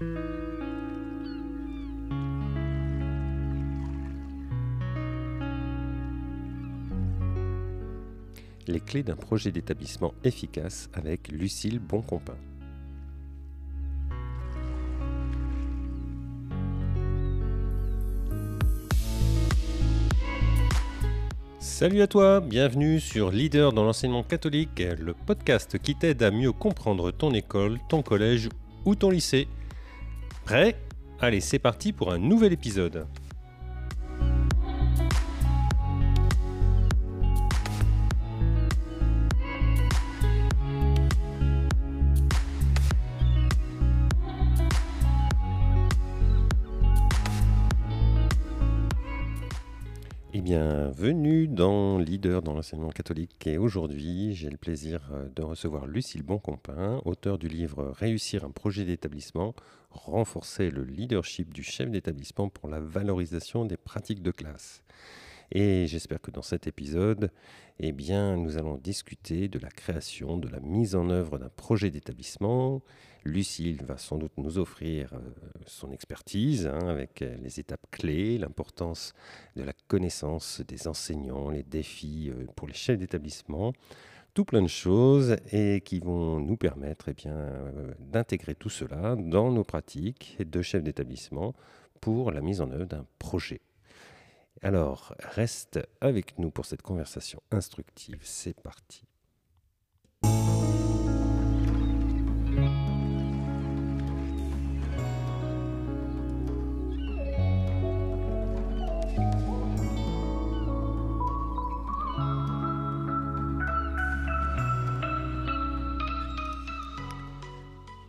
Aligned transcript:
Les 0.00 0.10
clés 8.84 9.04
d'un 9.04 9.14
projet 9.14 9.52
d'établissement 9.52 10.12
efficace 10.24 10.90
avec 10.94 11.28
Lucille 11.28 11.78
Boncompin. 11.78 12.34
Salut 21.60 22.02
à 22.02 22.08
toi, 22.08 22.40
bienvenue 22.40 22.98
sur 22.98 23.30
Leader 23.30 23.72
dans 23.72 23.84
l'enseignement 23.84 24.24
catholique, 24.24 24.82
le 24.98 25.14
podcast 25.14 25.78
qui 25.78 25.94
t'aide 25.94 26.24
à 26.24 26.32
mieux 26.32 26.50
comprendre 26.50 27.12
ton 27.12 27.32
école, 27.32 27.78
ton 27.88 28.02
collège 28.02 28.48
ou 28.84 28.96
ton 28.96 29.10
lycée. 29.10 29.46
Prêt? 30.44 30.76
Allez, 31.20 31.40
c'est 31.40 31.58
parti 31.58 31.92
pour 31.92 32.12
un 32.12 32.18
nouvel 32.18 32.52
épisode. 32.52 33.06
Leader 52.14 52.42
dans 52.42 52.54
l'enseignement 52.54 52.90
catholique. 52.90 53.44
Et 53.48 53.58
aujourd'hui, 53.58 54.34
j'ai 54.36 54.48
le 54.48 54.56
plaisir 54.56 55.00
euh, 55.12 55.28
de 55.34 55.42
recevoir 55.42 55.88
Lucille 55.88 56.22
Boncompin, 56.22 57.02
auteur 57.04 57.38
du 57.38 57.48
livre 57.48 57.92
Réussir 57.98 58.44
un 58.44 58.52
projet 58.52 58.84
d'établissement, 58.84 59.52
renforcer 59.90 60.70
le 60.70 60.84
leadership 60.84 61.52
du 61.52 61.64
chef 61.64 61.90
d'établissement 61.90 62.48
pour 62.48 62.68
la 62.68 62.78
valorisation 62.78 63.64
des 63.64 63.76
pratiques 63.76 64.22
de 64.22 64.30
classe. 64.30 64.84
Et 65.50 65.88
j'espère 65.88 66.20
que 66.20 66.30
dans 66.30 66.42
cet 66.42 66.68
épisode, 66.68 67.32
eh 67.80 67.90
bien, 67.90 68.36
nous 68.36 68.58
allons 68.58 68.76
discuter 68.76 69.48
de 69.48 69.58
la 69.58 69.70
création, 69.70 70.36
de 70.36 70.46
la 70.48 70.60
mise 70.60 70.94
en 70.94 71.10
œuvre 71.10 71.38
d'un 71.38 71.50
projet 71.56 71.90
d'établissement. 71.90 72.80
Lucille 73.24 73.82
va 73.82 73.96
sans 73.96 74.18
doute 74.18 74.36
nous 74.36 74.58
offrir 74.58 75.12
euh, 75.14 75.18
son 75.66 75.90
expertise 75.92 76.66
hein, 76.66 76.88
avec 76.88 77.22
euh, 77.22 77.34
les 77.42 77.58
étapes 77.58 77.86
clés, 77.90 78.38
l'importance 78.38 79.14
de 79.56 79.62
la 79.62 79.72
connaissance 79.88 80.60
des 80.68 80.86
enseignants, 80.88 81.50
les 81.50 81.62
défis 81.62 82.30
euh, 82.30 82.46
pour 82.54 82.68
les 82.68 82.74
chefs 82.74 82.98
d'établissement, 82.98 83.72
tout 84.34 84.44
plein 84.44 84.62
de 84.62 84.68
choses 84.68 85.36
et 85.52 85.80
qui 85.80 86.00
vont 86.00 86.38
nous 86.38 86.56
permettre 86.56 87.08
eh 87.08 87.28
d'intégrer 87.98 88.54
tout 88.54 88.68
cela 88.68 89.16
dans 89.16 89.50
nos 89.50 89.64
pratiques 89.64 90.36
de 90.40 90.60
chefs 90.60 90.82
d'établissement 90.82 91.54
pour 92.00 92.30
la 92.30 92.40
mise 92.40 92.60
en 92.60 92.70
œuvre 92.70 92.86
d'un 92.86 93.06
projet. 93.18 93.60
Alors, 94.60 95.14
reste 95.20 95.78
avec 96.00 96.38
nous 96.38 96.50
pour 96.50 96.66
cette 96.66 96.82
conversation 96.82 97.40
instructive. 97.50 98.18
C'est 98.22 98.60
parti. 98.60 99.04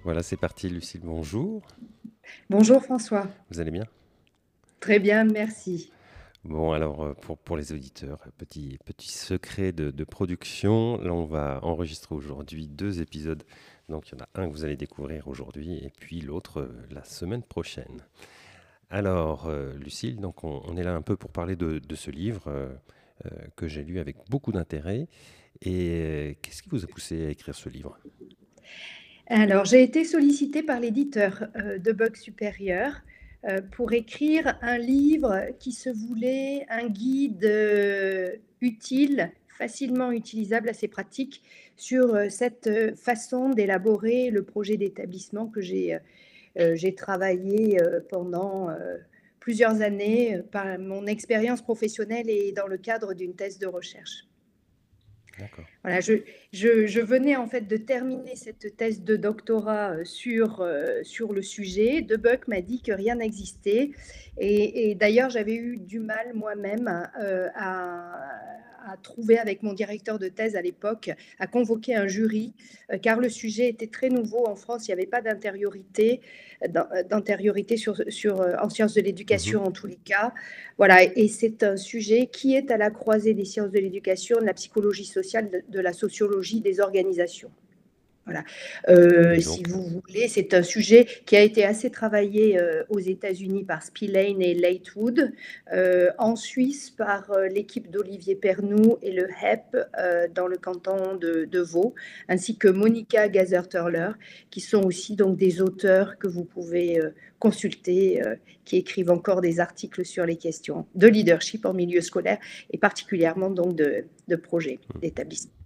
Voilà, 0.06 0.22
c'est 0.22 0.38
parti, 0.38 0.70
Lucille. 0.70 1.02
Bonjour. 1.04 1.64
Bonjour 2.52 2.80
François. 2.84 3.28
Vous 3.50 3.60
allez 3.60 3.72
bien? 3.72 3.86
Très 4.80 5.00
bien, 5.00 5.24
merci. 5.24 5.92
Bon, 6.44 6.74
alors 6.74 7.04
euh, 7.04 7.14
pour, 7.16 7.40
pour 7.40 7.58
les 7.58 7.74
auditeurs, 7.74 8.20
petit, 8.38 8.78
petit 8.86 9.12
secret 9.12 9.72
de, 9.72 9.90
de 9.90 10.04
production. 10.04 11.00
Là, 11.00 11.12
on 11.12 11.26
va 11.26 11.60
enregistrer 11.64 12.14
aujourd'hui 12.14 12.68
deux 12.68 13.02
épisodes. 13.02 13.42
Donc, 13.90 14.08
il 14.10 14.12
y 14.14 14.22
en 14.22 14.24
a 14.24 14.30
un 14.40 14.48
que 14.48 14.54
vous 14.54 14.64
allez 14.64 14.78
découvrir 14.78 15.28
aujourd'hui 15.28 15.80
et 15.84 15.90
puis 15.90 16.22
l'autre 16.22 16.60
euh, 16.62 16.88
la 16.92 17.04
semaine 17.04 17.42
prochaine. 17.42 18.06
Alors, 18.92 19.48
euh, 19.48 19.74
Lucille, 19.74 20.18
donc 20.18 20.44
on, 20.44 20.78
est 20.78 20.84
là 20.84 20.94
un 20.94 21.02
peu 21.02 21.18
pour 21.18 21.32
parler 21.32 21.56
de, 21.56 21.80
de 21.80 21.96
ce 21.96 22.12
livre 22.12 22.70
que 23.56 23.68
j'ai 23.68 23.84
lu 23.84 23.98
avec 23.98 24.18
beaucoup 24.30 24.52
d'intérêt. 24.52 25.08
Et 25.64 26.38
qu'est-ce 26.44 26.62
qui 26.62 26.70
vous 26.70 26.84
a 26.84 26.88
poussé 26.88 27.26
à 27.26 27.30
écrire 27.32 27.56
ce 27.56 27.70
livre? 27.70 27.98
Alors, 29.28 29.66
j'ai 29.66 29.82
été 29.82 30.04
sollicitée 30.04 30.62
par 30.62 30.80
l'éditeur 30.80 31.48
de 31.56 31.92
Bug 31.92 32.16
Supérieur 32.16 33.02
euh, 33.48 33.62
pour 33.62 33.94
écrire 33.94 34.58
un 34.62 34.80
livre 34.80 35.50
qui 35.60 35.72
se 35.72 35.90
voulait 35.90 36.66
un 36.68 36.88
guide 36.88 37.46
euh, 37.46 38.32
utile, 38.62 39.32
facilement 39.48 40.12
utilisable, 40.12 40.68
assez 40.68 40.88
pratique 40.88 41.44
sur 41.76 42.16
euh, 42.16 42.30
cette 42.30 42.96
façon 42.96 43.50
d'élaborer 43.50 44.32
le 44.32 44.44
projet 44.44 44.78
d'établissement 44.78 45.46
que 45.46 45.62
j'ai 45.62 46.00
travaillé 46.96 47.78
pendant 48.10 48.70
plusieurs 49.40 49.82
années 49.82 50.42
par 50.52 50.80
mon 50.80 51.06
expérience 51.06 51.62
professionnelle 51.62 52.30
et 52.30 52.52
dans 52.52 52.68
le 52.68 52.78
cadre 52.78 53.14
d'une 53.14 53.36
thèse 53.36 53.60
de 53.60 53.68
recherche. 53.68 54.26
Voilà, 55.84 56.00
je, 56.00 57.00
venais 57.02 57.36
en 57.36 57.48
fait 57.48 57.62
de 57.62 57.78
terminer 57.78 58.36
cette 58.36 58.76
thèse 58.78 59.04
de 59.04 59.16
doctorat 59.16 59.92
euh, 59.92 60.06
sur, 60.06 60.62
euh, 60.62 61.04
sur 61.04 61.34
le 61.34 61.42
sujet. 61.42 62.02
Debuck 62.02 62.48
m'a 62.48 62.62
dit 62.62 62.82
que 62.82 62.92
rien 62.92 63.16
n'existait. 63.16 63.92
Et, 64.38 64.96
d'ailleurs, 64.96 65.30
j'avais 65.30 65.56
eu 65.56 65.78
du 65.78 66.00
mal 66.00 66.34
moi-même 66.34 67.10
euh, 67.22 67.50
à, 67.56 68.14
à 68.86 68.98
trouver 68.98 69.38
avec 69.38 69.64
mon 69.64 69.74
directeur 69.74 70.20
de 70.20 70.28
thèse 70.28 70.56
à 70.56 70.62
l'époque, 70.62 71.12
à 71.40 71.48
convoquer 71.48 71.96
un 71.96 72.08
jury, 72.08 72.54
euh, 72.92 72.98
car 72.98 73.20
le 73.20 73.30
sujet 73.30 73.68
était 73.68 73.88
très 73.88 74.10
nouveau 74.10 74.48
en 74.48 74.56
France. 74.56 74.88
Il 74.88 74.92
n'y 74.92 74.94
avait 74.94 75.06
pas 75.08 75.22
d'intériorité, 75.22 76.22
euh, 76.64 76.68
euh, 76.94 77.04
d'antériorité 77.04 77.78
sur, 77.78 78.02
sur, 78.10 78.40
en 78.62 78.70
sciences 78.70 78.94
de 78.94 79.02
l'éducation 79.02 79.62
mhm. 79.62 79.68
en 79.68 79.72
tous 79.72 79.88
les 79.88 79.98
cas. 79.98 80.34
Voilà, 80.78 81.04
et 81.04 81.28
c'est 81.28 81.64
un 81.64 81.78
sujet 81.78 82.28
qui 82.28 82.56
est 82.56 82.72
à 82.72 82.78
la 82.78 82.92
croisée 82.92 83.34
des 83.34 83.46
sciences 83.46 83.72
de 83.72 83.80
l'éducation, 83.80 84.40
de 84.40 84.46
la 84.46 84.54
psychologie 84.54 85.06
sociale, 85.06 85.64
de 85.68 85.80
la 85.80 85.94
sociologie 85.94 86.62
des 86.62 86.80
organisations. 86.80 87.52
Voilà. 88.26 88.44
Euh, 88.90 89.40
si 89.40 89.62
vous 89.64 89.84
voulez, 89.84 90.28
c'est 90.28 90.56
un 90.56 90.64
sujet 90.64 91.06
qui 91.28 91.36
a 91.36 91.42
été 91.42 91.64
assez 91.64 91.92
travaillé 91.92 92.60
euh, 92.60 92.84
aux 92.90 93.00
États-Unis 93.00 93.64
par 93.64 93.84
Spillane 93.84 94.42
et 94.42 94.56
Latewood, 94.56 95.32
euh, 95.72 96.10
en 96.18 96.36
Suisse 96.36 96.90
par 96.90 97.32
l'équipe 97.52 97.92
d'Olivier 97.92 98.36
Pernou 98.36 98.98
et 99.04 99.12
le 99.12 99.28
HEP 99.30 99.78
dans 100.34 100.48
le 100.48 100.58
canton 100.58 101.16
de, 101.16 101.60
Vaud, 101.60 101.94
ainsi 102.28 102.58
que 102.58 102.68
Monica 102.68 103.30
Gazer-Turler, 103.30 104.12
qui 104.50 104.60
sont 104.60 104.84
aussi 104.84 105.16
donc 105.16 105.38
des 105.38 105.62
auteurs 105.62 106.18
que 106.18 106.28
vous 106.28 106.46
pouvez 106.46 107.00
consulter, 107.40 108.22
qui 108.66 108.78
écrivent 108.78 109.12
encore 109.12 109.42
des 109.42 109.60
articles 109.60 110.06
sur 110.06 110.26
les 110.26 110.38
questions 110.38 110.88
de 110.96 111.08
leadership 111.08 111.66
en 111.66 111.74
milieu 111.74 112.02
scolaire 112.02 112.40
et 112.72 112.78
particulièrement 112.78 113.50
donc 113.50 113.76
de, 113.76 114.06
de 114.28 114.36
projets 114.36 114.80
mmh. 114.96 115.00
d'établissement. 115.00 115.65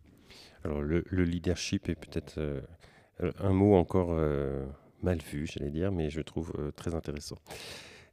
Alors 0.63 0.81
le, 0.81 1.03
leadership 1.11 1.89
est 1.89 1.95
peut-être 1.95 2.37
euh, 2.37 2.61
un 3.39 3.53
mot 3.53 3.75
encore 3.75 4.09
euh, 4.11 4.65
mal 5.01 5.19
vu, 5.19 5.47
j'allais 5.47 5.71
dire, 5.71 5.91
mais 5.91 6.09
je 6.09 6.21
trouve 6.21 6.51
euh, 6.57 6.71
très 6.71 6.95
intéressant. 6.95 7.37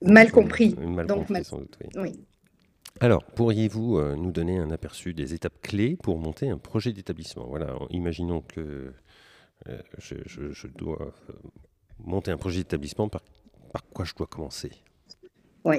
Mal 0.02 0.30
compris. 0.30 0.74
Mal 0.76 1.06
compris, 1.06 1.44
sans 1.44 1.58
doute, 1.58 1.78
oui. 1.96 2.20
Alors, 3.00 3.24
pourriez-vous 3.24 4.00
nous 4.16 4.32
donner 4.32 4.58
un 4.58 4.70
aperçu 4.70 5.12
des 5.12 5.34
étapes 5.34 5.60
clés 5.60 5.98
pour 6.02 6.18
monter 6.18 6.48
un 6.48 6.56
projet 6.56 6.94
d'établissement? 6.94 7.46
Voilà, 7.46 7.76
imaginons 7.90 8.40
que 8.40 8.94
je, 9.98 10.66
dois 10.68 11.12
monter 11.98 12.30
un 12.30 12.38
projet 12.38 12.60
d'établissement, 12.60 13.08
par 13.10 13.22
quoi 13.92 14.06
je 14.06 14.14
dois 14.14 14.26
commencer? 14.26 14.70
Oui. 15.66 15.78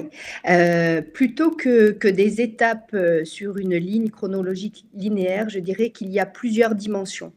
Euh, 0.50 1.00
plutôt 1.00 1.50
que, 1.50 1.92
que, 1.92 2.08
des 2.08 2.42
étapes 2.42 2.90
euh, 2.92 3.24
sur 3.24 3.56
une 3.56 3.74
ligne 3.74 4.10
chronologique 4.10 4.84
linéaire, 4.92 5.48
je 5.48 5.60
dirais 5.60 5.88
qu'il 5.88 6.10
y 6.10 6.20
a 6.20 6.26
plusieurs 6.26 6.74
dimensions. 6.74 7.32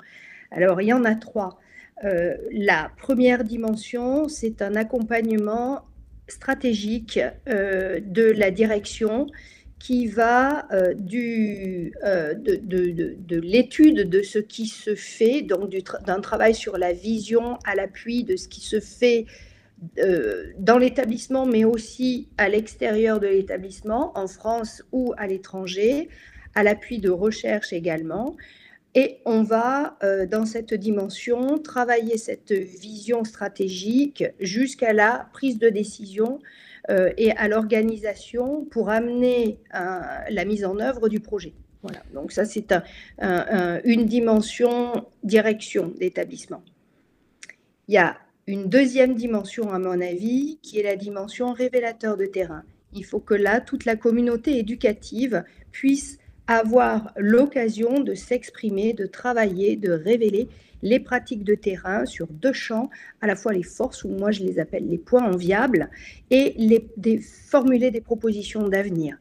Alors, 0.52 0.82
il 0.82 0.88
y 0.88 0.94
en 0.94 1.06
a 1.06 1.16
trois. 1.16 1.62
Euh, 2.04 2.36
la 2.52 2.92
première 2.98 3.46
dimension, 3.46 4.28
c'est 4.28 4.62
un 4.62 4.76
accompagnement 4.76 5.86
stratégique 6.28 7.20
de 7.48 8.32
la 8.32 8.52
direction 8.52 9.28
qui 9.80 10.08
va 10.08 10.68
du, 10.96 11.92
de, 12.04 12.56
de, 12.62 13.16
de, 13.18 13.40
l'étude 13.40 14.10
de 14.10 14.22
ce 14.22 14.40
qui 14.40 14.68
se 14.68 14.96
fait, 14.96 15.42
donc 15.42 15.76
d'un 16.06 16.22
travail 16.22 16.56
sur 16.56 16.78
la 16.78 16.94
vision 16.94 17.58
à 17.66 17.76
l'appui 17.76 18.24
de 18.24 18.38
ce 18.38 18.48
qui 18.48 18.62
se 18.62 18.80
fait 18.80 19.26
euh, 19.98 20.52
dans 20.60 20.78
l'établissement, 20.78 21.48
mais 21.48 21.66
aussi 21.66 22.30
à 22.38 22.50
l'extérieur 22.50 23.20
de 23.20 23.26
l'établissement, 23.26 24.12
en 24.16 24.28
France 24.28 24.84
ou 24.92 25.14
à 25.18 25.26
l'étranger, 25.26 26.10
à 26.54 26.62
l'appui 26.62 27.00
de 27.00 27.10
recherche 27.10 27.74
également, 27.74 28.36
Et 28.94 29.20
on 29.26 29.42
va, 29.42 29.98
euh, 30.04 30.26
dans 30.28 30.46
cette 30.46 30.74
dimension, 30.74 31.58
travailler 31.58 32.18
cette 32.18 32.52
vision 32.52 33.24
stratégique 33.24 34.26
jusqu'à 34.42 34.92
la 34.92 35.30
prise 35.32 35.58
de 35.58 35.70
décision 35.70 36.40
euh, 36.90 37.10
et 37.18 37.32
à 37.32 37.48
l'organisation 37.48 38.66
pour 38.66 38.90
amener 38.90 39.60
la 39.72 40.46
mise 40.46 40.66
en 40.66 40.78
œuvre 40.80 41.08
du 41.08 41.22
projet. 41.22 41.54
Voilà, 41.84 42.04
donc 42.14 42.34
ça 42.34 42.44
c'est 42.46 42.74
une 43.86 44.06
dimension 44.06 45.08
direction 45.24 45.94
d'établissement. 45.98 46.62
Il 47.88 47.96
y 47.96 47.98
a 47.98 48.18
une 48.52 48.68
deuxième 48.68 49.16
dimension, 49.16 49.72
à 49.72 49.80
mon 49.80 50.02
avis, 50.02 50.60
qui 50.62 50.80
est 50.80 50.84
la 50.84 50.98
dimension 50.98 51.54
révélateur 51.54 52.18
de 52.18 52.26
terrain. 52.26 52.64
Il 52.94 53.06
faut 53.06 53.22
que 53.22 53.34
là, 53.34 53.62
toute 53.62 53.86
la 53.86 53.96
communauté 53.96 54.58
éducative 54.58 55.46
puisse 55.72 56.20
avoir 56.48 57.14
l'occasion 57.16 58.02
de 58.02 58.14
s'exprimer, 58.14 58.92
de 58.92 59.06
travailler, 59.06 59.78
de 59.78 59.92
révéler 59.92 60.50
les 60.82 61.00
pratiques 61.00 61.46
de 61.46 61.56
terrain 61.56 62.06
sur 62.06 62.28
deux 62.28 62.52
champs, 62.52 62.90
à 63.22 63.28
la 63.28 63.38
fois 63.38 63.54
les 63.54 63.64
forces, 63.64 64.04
ou 64.04 64.10
moi 64.10 64.32
je 64.32 64.44
les 64.44 64.60
appelle 64.60 64.88
les 64.90 64.98
points 64.98 65.32
enviables, 65.32 65.90
et 66.30 66.54
les, 66.58 67.20
formuler 67.22 67.90
des 67.90 68.02
propositions 68.02 68.68
d'avenir. 68.68 69.18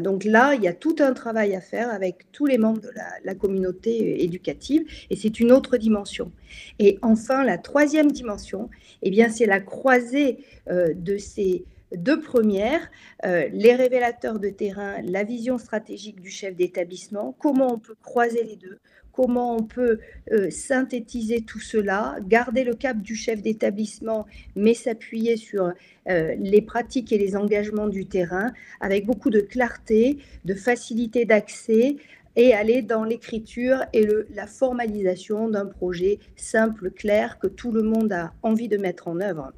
Donc 0.00 0.24
là, 0.24 0.54
il 0.54 0.62
y 0.62 0.68
a 0.68 0.72
tout 0.72 0.96
un 1.00 1.12
travail 1.12 1.54
à 1.54 1.60
faire 1.60 1.90
avec 1.90 2.30
tous 2.30 2.46
les 2.46 2.58
membres 2.58 2.80
de 2.80 2.90
la, 3.24 3.34
communauté 3.34 4.22
éducative, 4.22 4.84
et 5.10 5.16
c'est 5.16 5.40
une 5.40 5.50
autre 5.50 5.76
dimension. 5.76 6.30
Et 6.78 6.98
enfin, 7.02 7.44
la 7.44 7.58
troisième 7.58 8.12
dimension, 8.12 8.70
eh 9.02 9.10
bien, 9.10 9.28
c'est 9.28 9.46
la 9.46 9.60
croisée 9.60 10.38
euh, 10.70 10.94
de 10.94 11.16
ces 11.18 11.64
deux 11.96 12.20
premières, 12.20 12.90
euh, 13.24 13.48
les 13.52 13.74
révélateurs 13.74 14.38
de 14.38 14.48
terrain, 14.48 14.96
la 15.02 15.24
vision 15.24 15.58
stratégique 15.58 16.20
du 16.20 16.30
chef 16.30 16.56
d'établissement, 16.56 17.34
comment 17.38 17.74
on 17.74 17.78
peut 17.78 17.96
croiser 18.02 18.44
les 18.44 18.56
deux, 18.56 18.78
comment 19.12 19.56
on 19.56 19.62
peut 19.62 20.00
euh, 20.32 20.50
synthétiser 20.50 21.42
tout 21.42 21.60
cela, 21.60 22.16
garder 22.26 22.64
le 22.64 22.74
cap 22.74 22.98
du 22.98 23.14
chef 23.14 23.42
d'établissement, 23.42 24.26
mais 24.56 24.74
s'appuyer 24.74 25.36
sur 25.36 25.72
euh, 26.08 26.34
les 26.38 26.62
pratiques 26.62 27.12
et 27.12 27.18
les 27.18 27.36
engagements 27.36 27.88
du 27.88 28.06
terrain, 28.06 28.52
avec 28.80 29.06
beaucoup 29.06 29.30
de 29.30 29.40
clarté, 29.40 30.18
de 30.44 30.54
facilité 30.54 31.24
d'accès, 31.24 31.96
et 32.34 32.54
aller 32.54 32.80
dans 32.80 33.04
l'écriture 33.04 33.84
et 33.92 34.06
le, 34.06 34.26
la 34.34 34.46
formalisation 34.46 35.50
d'un 35.50 35.66
projet 35.66 36.18
simple, 36.34 36.90
clair, 36.90 37.38
que 37.38 37.46
tout 37.46 37.72
le 37.72 37.82
monde 37.82 38.12
a 38.12 38.32
envie 38.42 38.68
de 38.68 38.78
mettre 38.78 39.08
en 39.08 39.20
œuvre 39.20 39.52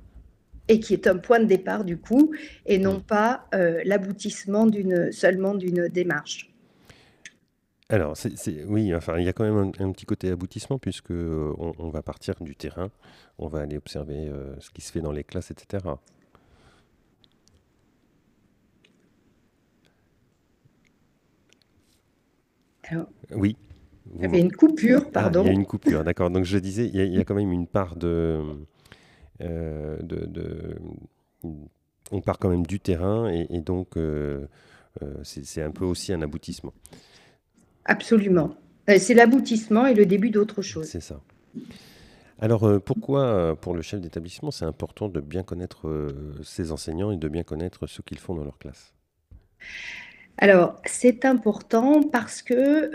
et 0.68 0.80
qui 0.80 0.94
est 0.94 1.06
un 1.06 1.18
point 1.18 1.40
de 1.40 1.44
départ 1.44 1.84
du 1.84 1.98
coup, 1.98 2.32
et 2.66 2.78
non 2.78 3.00
pas 3.00 3.46
euh, 3.54 3.82
l'aboutissement 3.84 4.66
d'une 4.66 5.12
seulement 5.12 5.54
d'une 5.54 5.88
démarche. 5.88 6.53
Alors, 7.90 8.14
oui, 8.66 8.94
enfin, 8.94 9.18
il 9.18 9.24
y 9.24 9.28
a 9.28 9.34
quand 9.34 9.44
même 9.44 9.72
un, 9.78 9.92
petit 9.92 10.06
côté 10.06 10.30
aboutissement 10.30 10.78
puisque 10.78 11.10
euh, 11.10 11.52
on, 11.58 11.90
va 11.90 12.02
partir 12.02 12.34
du 12.40 12.56
terrain, 12.56 12.90
on 13.38 13.46
va 13.46 13.60
aller 13.60 13.76
observer 13.76 14.26
euh, 14.28 14.58
ce 14.58 14.70
qui 14.70 14.80
se 14.80 14.90
fait 14.90 15.02
dans 15.02 15.12
les 15.12 15.22
classes, 15.22 15.50
etc. 15.50 15.84
Alors, 22.84 23.06
oui. 23.32 23.56
Il 24.14 24.22
y 24.22 24.24
avait 24.24 24.40
une 24.40 24.52
coupure, 24.52 25.10
pardon. 25.10 25.40
Ah, 25.40 25.44
il 25.44 25.48
y 25.48 25.50
a 25.50 25.54
une 25.54 25.66
coupure, 25.66 26.04
d'accord. 26.04 26.30
Donc 26.30 26.44
je 26.44 26.58
disais, 26.58 26.86
il 26.86 27.14
y, 27.14 27.18
a, 27.18 27.24
quand 27.24 27.34
même 27.34 27.52
une 27.52 27.66
part 27.66 27.96
de, 27.96 28.40
de, 29.40 30.78
on 32.12 32.20
part 32.20 32.38
quand 32.38 32.50
même 32.50 32.66
du 32.66 32.80
terrain 32.80 33.28
et, 33.28 33.60
donc 33.60 33.98
c'est 35.22 35.62
un 35.62 35.70
peu 35.70 35.84
aussi 35.84 36.14
un 36.14 36.22
aboutissement. 36.22 36.72
Absolument. 37.84 38.56
Euh, 38.88 38.98
c'est 38.98 39.14
l'aboutissement 39.14 39.86
et 39.86 39.94
le 39.94 40.06
début 40.06 40.30
d'autre 40.30 40.62
chose. 40.62 40.86
C'est 40.86 41.00
ça. 41.00 41.20
Alors 42.40 42.64
euh, 42.64 42.80
pourquoi 42.80 43.22
euh, 43.22 43.54
pour 43.54 43.74
le 43.74 43.82
chef 43.82 44.00
d'établissement 44.00 44.50
c'est 44.50 44.64
important 44.64 45.08
de 45.08 45.20
bien 45.20 45.42
connaître 45.42 46.12
ses 46.42 46.72
enseignants 46.72 47.12
et 47.12 47.16
de 47.16 47.28
bien 47.28 47.44
connaître 47.44 47.86
ce 47.86 48.02
qu'ils 48.02 48.18
font 48.18 48.34
dans 48.34 48.44
leur 48.44 48.58
classe? 48.58 48.92
Alors, 50.38 50.80
c'est 50.84 51.24
important 51.24 52.02
parce 52.02 52.42
que 52.42 52.90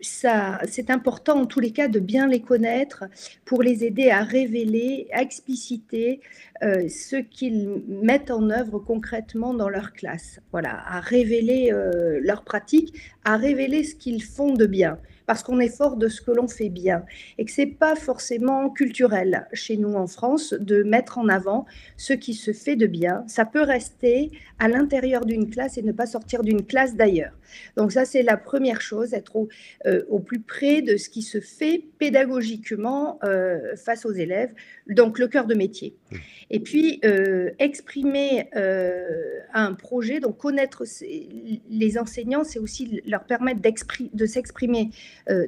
ça, 0.00 0.60
c'est 0.68 0.90
important 0.90 1.40
en 1.40 1.46
tous 1.46 1.60
les 1.60 1.70
cas 1.70 1.86
de 1.86 2.00
bien 2.00 2.26
les 2.26 2.40
connaître 2.40 3.04
pour 3.44 3.62
les 3.62 3.84
aider 3.84 4.10
à 4.10 4.24
révéler, 4.24 5.06
à 5.12 5.22
expliciter 5.22 6.20
ce 6.60 7.16
qu'ils 7.16 7.82
mettent 7.88 8.32
en 8.32 8.50
œuvre 8.50 8.80
concrètement 8.80 9.54
dans 9.54 9.68
leur 9.68 9.92
classe. 9.92 10.40
Voilà, 10.50 10.82
à 10.88 10.98
révéler 10.98 11.72
leurs 12.20 12.42
pratiques, 12.42 12.94
à 13.24 13.36
révéler 13.36 13.84
ce 13.84 13.94
qu'ils 13.94 14.22
font 14.22 14.52
de 14.52 14.66
bien 14.66 14.98
parce 15.30 15.44
qu'on 15.44 15.60
est 15.60 15.68
fort 15.68 15.96
de 15.96 16.08
ce 16.08 16.20
que 16.20 16.32
l'on 16.32 16.48
fait 16.48 16.70
bien 16.70 17.04
et 17.38 17.44
que 17.44 17.52
c'est 17.52 17.64
pas 17.64 17.94
forcément 17.94 18.68
culturel 18.68 19.46
chez 19.52 19.76
nous 19.76 19.94
en 19.94 20.08
France 20.08 20.54
de 20.58 20.82
mettre 20.82 21.18
en 21.18 21.28
avant 21.28 21.66
ce 21.96 22.14
qui 22.14 22.34
se 22.34 22.52
fait 22.52 22.74
de 22.74 22.88
bien. 22.88 23.22
Ça 23.28 23.44
peut 23.44 23.62
rester 23.62 24.32
à 24.58 24.66
l'intérieur 24.66 25.24
d'une 25.24 25.48
classe 25.48 25.78
et 25.78 25.82
ne 25.82 25.92
pas 25.92 26.06
sortir 26.06 26.42
d'une 26.42 26.66
classe 26.66 26.96
d'ailleurs. 26.96 27.30
Donc 27.76 27.92
ça, 27.92 28.04
c'est 28.04 28.24
la 28.24 28.36
première 28.36 28.80
chose, 28.80 29.14
être 29.14 29.36
au, 29.36 29.48
euh, 29.86 30.02
plus 30.18 30.40
près 30.40 30.82
de 30.82 30.96
ce 30.96 31.08
qui 31.08 31.22
se 31.22 31.38
fait 31.38 31.84
pédagogiquement 32.00 33.20
euh, 33.22 33.76
face 33.76 34.04
aux 34.06 34.12
élèves, 34.12 34.52
donc 34.88 35.20
le 35.20 35.28
cœur 35.28 35.46
de 35.46 35.54
métier. 35.54 35.94
Et 36.50 36.60
puis, 36.60 37.00
euh, 37.04 37.50
exprimer 37.58 38.48
un 39.52 39.74
projet, 39.74 40.20
donc 40.20 40.38
connaître 40.38 40.84
les 41.70 41.98
enseignants, 41.98 42.44
c'est 42.44 42.58
aussi 42.58 43.02
leur 43.06 43.24
permettre 43.24 43.60
de 44.12 44.26
s'exprimer 44.26 44.90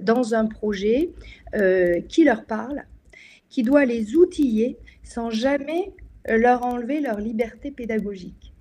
dans 0.00 0.35
un 0.35 0.47
projet 0.47 1.11
qui 2.09 2.25
leur 2.25 2.44
parle, 2.44 2.85
qui 3.49 3.62
doit 3.62 3.85
les 3.85 4.14
outiller 4.17 4.79
sans 5.03 5.31
jamais 5.31 5.93
leur 6.29 6.64
enlever 6.64 7.00
leur 7.00 7.19
liberté 7.19 7.70
pédagogique. 7.70 8.53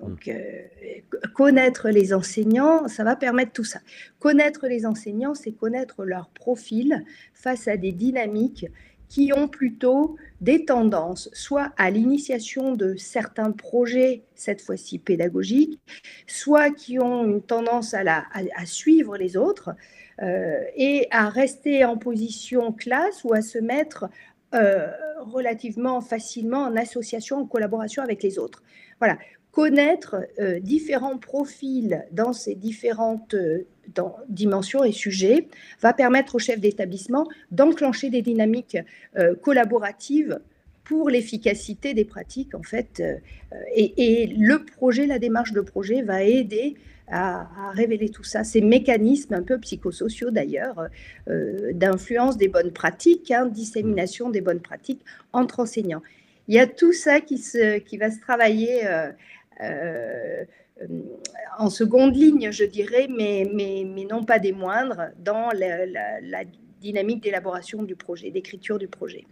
Donc, 0.00 0.26
mmh. 0.26 0.30
euh, 0.30 1.18
connaître 1.34 1.88
les 1.90 2.12
enseignants, 2.14 2.88
ça 2.88 3.04
va 3.04 3.16
permettre 3.16 3.52
tout 3.52 3.64
ça. 3.64 3.80
Connaître 4.18 4.66
les 4.66 4.86
enseignants, 4.86 5.34
c'est 5.34 5.52
connaître 5.52 6.04
leur 6.04 6.28
profil 6.30 7.04
face 7.34 7.68
à 7.68 7.76
des 7.76 7.92
dynamiques 7.92 8.66
qui 9.10 9.32
ont 9.36 9.48
plutôt 9.48 10.16
des 10.40 10.64
tendances, 10.64 11.28
soit 11.34 11.72
à 11.76 11.90
l'initiation 11.90 12.74
de 12.74 12.94
certains 12.96 13.50
projets, 13.50 14.22
cette 14.36 14.62
fois-ci 14.62 14.98
pédagogiques, 14.98 15.78
soit 16.26 16.70
qui 16.70 16.98
ont 16.98 17.24
une 17.24 17.42
tendance 17.42 17.92
à, 17.92 18.04
la, 18.04 18.24
à, 18.32 18.64
suivre 18.66 19.18
les 19.18 19.36
autres 19.36 19.70
euh, 20.22 20.62
et 20.76 21.08
à 21.10 21.28
rester 21.28 21.84
en 21.84 21.98
position 21.98 22.72
classe 22.72 23.24
ou 23.24 23.34
à 23.34 23.42
se 23.42 23.58
mettre 23.58 24.06
euh, 24.54 24.88
relativement 25.18 26.00
facilement 26.00 26.62
en 26.62 26.76
association, 26.76 27.38
en 27.38 27.46
collaboration 27.46 28.02
avec 28.02 28.22
les 28.22 28.38
autres. 28.38 28.62
Voilà, 29.00 29.18
connaître 29.52 30.16
euh, 30.38 30.60
différents 30.60 31.18
profils 31.18 32.04
dans 32.12 32.32
ces 32.32 32.54
différentes 32.54 33.34
euh, 33.34 33.66
dimensions 34.28 34.84
et 34.84 34.92
sujets 34.92 35.48
va 35.80 35.92
permettre 35.92 36.36
au 36.36 36.38
chef 36.38 36.60
d'établissement 36.60 37.26
d'enclencher 37.50 38.10
des 38.10 38.22
dynamiques 38.22 38.78
euh, 39.18 39.34
collaboratives 39.34 40.40
pour 40.84 41.10
l'efficacité 41.10 41.94
des 41.94 42.04
pratiques 42.04 42.54
en 42.54 42.62
fait 42.62 43.02
et, 43.76 44.26
le 44.36 44.64
projet 44.64 45.06
la 45.06 45.20
démarche 45.20 45.52
de 45.52 45.60
projet 45.60 46.02
va 46.02 46.24
aider 46.24 46.74
à, 47.06 47.48
révéler 47.74 48.08
tout 48.08 48.24
ça 48.24 48.42
ces 48.42 48.60
mécanismes 48.60 49.34
un 49.34 49.42
peu 49.42 49.58
psychosociaux 49.58 50.32
d'ailleurs 50.32 50.88
d'influence 51.28 52.36
des 52.36 52.48
bonnes 52.48 52.72
pratiques 52.72 53.30
hein, 53.30 53.46
dissémination 53.46 54.30
des 54.30 54.40
bonnes 54.40 54.60
pratiques 54.60 55.04
entre 55.32 55.60
enseignants. 55.60 56.02
Il 56.48 56.54
y 56.54 56.58
a 56.58 56.66
tout 56.66 56.92
ça 56.92 57.20
qui, 57.20 57.38
se, 57.38 57.78
qui 57.78 57.96
va 57.96 58.10
se 58.10 58.18
travailler 58.18 58.82
en 61.58 61.70
seconde 61.70 62.16
ligne, 62.16 62.50
je 62.50 62.64
dirais, 62.64 63.08
mais, 63.08 63.48
mais, 63.52 63.84
mais, 63.86 64.04
non 64.04 64.24
pas 64.24 64.38
des 64.38 64.52
moindres, 64.52 65.08
dans 65.18 65.50
la, 65.50 66.44
dynamique 66.80 67.22
d'élaboration 67.22 67.82
du 67.82 67.94
projet, 67.94 68.30
d'écriture 68.30 68.78
du 68.78 68.88
projet. 68.88 69.26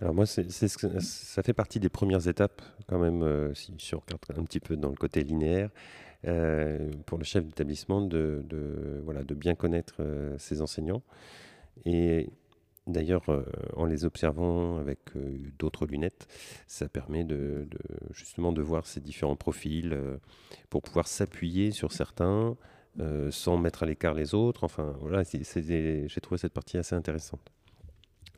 Alors 0.00 0.14
moi, 0.14 0.24
ça 0.24 1.42
fait 1.42 1.52
partie 1.52 1.78
des 1.78 1.90
premières 1.90 2.26
étapes, 2.26 2.62
quand 2.86 2.98
même, 2.98 3.22
euh, 3.22 3.52
si 3.52 3.74
je 3.78 3.96
regarde 3.96 4.22
un 4.38 4.44
petit 4.44 4.60
peu 4.60 4.76
dans 4.76 4.88
le 4.88 4.94
côté 4.94 5.22
linéaire, 5.22 5.68
euh, 6.26 6.90
pour 7.04 7.18
le 7.18 7.24
chef 7.24 7.44
d'établissement 7.44 8.00
de, 8.00 8.42
voilà, 9.04 9.22
de 9.24 9.34
bien 9.34 9.54
connaître 9.54 9.96
ses 10.38 10.62
enseignants. 10.62 11.02
Et 11.84 12.30
D'ailleurs, 12.86 13.28
euh, 13.28 13.42
en 13.74 13.84
les 13.84 14.04
observant 14.04 14.78
avec 14.78 15.00
euh, 15.16 15.38
d'autres 15.58 15.86
lunettes, 15.86 16.28
ça 16.68 16.88
permet 16.88 17.24
de, 17.24 17.68
justement 18.12 18.52
de 18.52 18.62
voir 18.62 18.86
ces 18.86 19.00
différents 19.00 19.34
profils 19.34 19.92
euh, 19.92 20.18
pour 20.70 20.82
pouvoir 20.82 21.08
s'appuyer 21.08 21.72
sur 21.72 21.92
certains 21.92 22.56
sans 23.28 23.58
mettre 23.58 23.82
à 23.82 23.86
l'écart 23.86 24.14
les 24.14 24.32
autres. 24.32 24.64
Enfin, 24.64 24.96
voilà, 25.00 25.22
j'ai 25.22 26.20
trouvé 26.22 26.38
cette 26.38 26.54
partie 26.54 26.78
assez 26.78 26.94
intéressante 26.94 27.52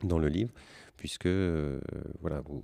dans 0.03 0.19
le 0.19 0.27
livre, 0.27 0.51
puisque 0.97 1.27
vous, 1.27 2.61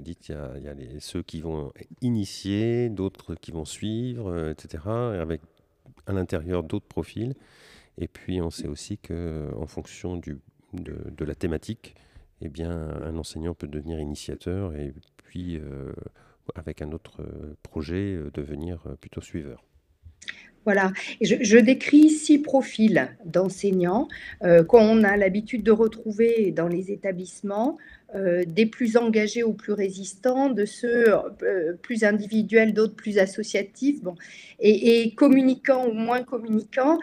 dites 0.00 0.18
qu'il 0.18 0.34
y 0.34 0.68
a, 0.68 0.74
ceux 0.98 1.22
qui 1.22 1.40
vont 1.40 1.72
initier, 2.00 2.88
d'autres 2.88 3.36
qui 3.36 3.52
vont 3.52 3.64
suivre, 3.64 4.48
etc., 4.48 4.82
avec 4.88 5.40
à 6.06 6.12
l'intérieur 6.12 6.64
d'autres 6.64 6.88
profils. 6.88 7.34
Et 7.96 8.08
puis 8.08 8.42
on 8.42 8.50
sait 8.50 8.66
aussi 8.66 8.98
qu'en 8.98 9.68
fonction 9.68 10.16
du, 10.16 10.40
de, 10.72 11.24
la 11.24 11.34
thématique, 11.34 11.94
eh 12.40 12.48
bien, 12.48 12.70
un 12.70 13.16
enseignant 13.16 13.54
peut 13.54 13.68
devenir 13.68 14.00
initiateur 14.00 14.74
et 14.74 14.94
puis, 15.16 15.58
euh, 15.58 15.92
avec 16.54 16.82
un 16.82 16.92
autre 16.92 17.22
projet, 17.62 18.18
devenir 18.32 18.80
plutôt 19.00 19.20
suiveur. 19.20 19.64
Voilà, 20.66 20.92
je, 21.22 21.56
décris 21.56 22.10
six 22.10 22.38
profils 22.38 23.08
d'enseignants 23.24 24.08
euh, 24.42 24.62
qu'on 24.62 25.04
a 25.04 25.16
l'habitude 25.16 25.62
de 25.62 25.70
retrouver 25.70 26.50
dans 26.50 26.68
les 26.68 26.90
établissements, 26.90 27.78
euh, 28.14 28.44
des 28.46 28.66
plus 28.66 28.98
engagés 28.98 29.42
ou 29.42 29.54
plus 29.54 29.72
résistants, 29.72 30.50
de 30.50 30.66
ceux 30.66 31.14
euh, 31.42 31.72
plus 31.80 32.04
individuels, 32.04 32.74
d'autres 32.74 32.94
plus 32.94 33.18
associatifs, 33.18 34.02
bon, 34.02 34.16
et, 34.58 35.14
communicants 35.14 35.86
ou 35.88 35.92
moins 35.92 36.22
communicants. 36.22 36.98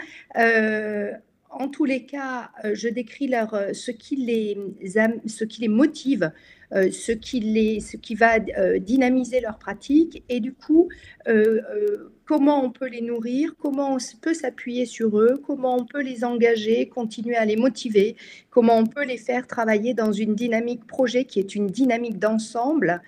En 1.59 1.67
tous 1.69 1.85
les 1.85 2.05
cas, 2.05 2.51
je 2.73 2.87
décris 2.87 3.27
leur, 3.27 3.55
ce, 3.73 3.91
qui 3.91 4.15
les, 4.15 5.67
motive 5.67 6.31
euh, 6.73 6.91
ce, 6.91 7.13
qui 7.13 7.79
ce 7.79 7.95
qui 7.95 8.13
va 8.15 8.39
euh, 8.57 8.77
dynamiser 8.79 9.39
leur 9.39 9.57
pratique. 9.57 10.23
Et 10.27 10.41
du 10.41 10.53
coup, 10.53 10.89
euh, 11.27 12.09
comment 12.27 12.63
on 12.63 12.69
peut 12.69 12.87
les 12.87 13.01
nourrir, 13.01 13.55
comment 13.57 13.95
on 13.95 13.97
peut 14.21 14.33
s'appuyer 14.33 14.85
sur 14.85 15.17
eux, 15.17 15.41
comment 15.47 15.77
on 15.77 15.85
peut 15.85 16.01
les 16.01 16.23
engager, 16.23 16.87
continuer 16.89 17.35
à 17.35 17.45
les 17.45 17.55
motiver, 17.55 18.17
comment 18.49 18.77
on 18.77 18.85
peut 18.85 19.05
les 19.05 19.17
faire 19.17 19.47
travailler 19.47 19.93
dans 19.93 20.11
une 20.11 20.35
dynamique 20.35 20.85
projet 20.85 21.23
qui 21.23 21.39
est 21.39 21.55
une 21.55 21.67
dynamique 21.67 22.19
d'ensemble, 22.19 23.01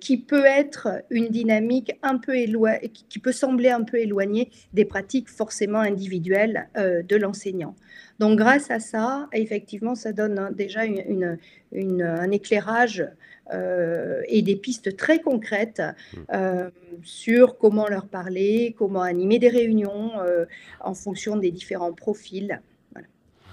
qui 0.00 0.16
peut 0.16 0.44
être 0.44 1.02
une 1.10 1.28
dynamique 1.28 1.98
un 2.02 2.18
peu 2.18 2.36
éloignée, 2.36 2.88
qui 3.08 3.18
peut 3.18 3.32
sembler 3.32 3.70
un 3.70 3.82
peu 3.82 3.98
éloignée 3.98 4.50
des 4.72 4.84
pratiques 4.84 5.28
forcément 5.28 5.80
individuelles 5.80 6.68
de 6.76 7.16
l'enseignant. 7.16 7.74
Donc 8.20 8.38
grâce 8.38 8.70
à 8.70 8.78
ça, 8.78 9.28
effectivement, 9.32 9.96
ça 9.96 10.12
donne 10.12 10.50
déjà 10.54 10.84
une, 10.84 11.38
un 11.74 12.30
éclairage 12.30 13.04
euh, 13.50 14.22
et 14.28 14.40
des 14.42 14.54
pistes 14.54 14.96
très 14.96 15.20
concrètes 15.20 15.82
mmh. 15.82 16.18
euh, 16.32 16.70
sur 17.02 17.58
comment 17.58 17.88
leur 17.88 18.06
parler, 18.06 18.74
comment 18.78 19.02
animer 19.02 19.40
des 19.40 19.48
réunions 19.48 20.12
euh, 20.20 20.46
en 20.80 20.94
fonction 20.94 21.36
des 21.36 21.50
différents 21.50 21.92
profils, 21.92 22.60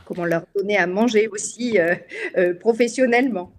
comment 0.06 0.26
leur 0.26 0.46
donner 0.56 0.78
à 0.78 0.88
manger 0.88 1.28
aussi 1.28 1.78
professionnellement. 2.60 3.52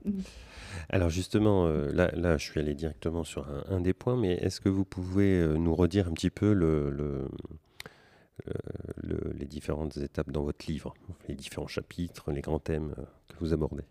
Alors 0.88 1.08
justement, 1.08 1.68
là, 1.68 2.10
là, 2.14 2.36
je 2.38 2.50
suis 2.50 2.58
allé 2.58 2.74
directement 2.74 3.22
sur 3.22 3.46
un, 3.68 3.80
des 3.80 3.92
points, 3.92 4.16
mais 4.16 4.34
est-ce 4.34 4.60
que 4.60 4.68
vous 4.68 4.84
pouvez 4.84 5.46
nous 5.46 5.74
redire 5.76 6.08
un 6.08 6.12
petit 6.12 6.30
peu 6.30 6.52
le, 6.52 7.28
les 9.34 9.46
différentes 9.46 9.96
étapes 9.98 10.32
dans 10.32 10.42
votre 10.42 10.66
livre, 10.66 10.94
les 11.28 11.36
différents 11.36 11.68
chapitres, 11.68 12.32
les 12.32 12.40
grands 12.40 12.58
thèmes 12.58 12.94
que 13.28 13.36
vous 13.38 13.52
abordez? 13.52 13.84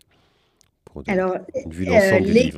Alors, 1.06 1.34
euh, 1.34 2.18
les, 2.20 2.52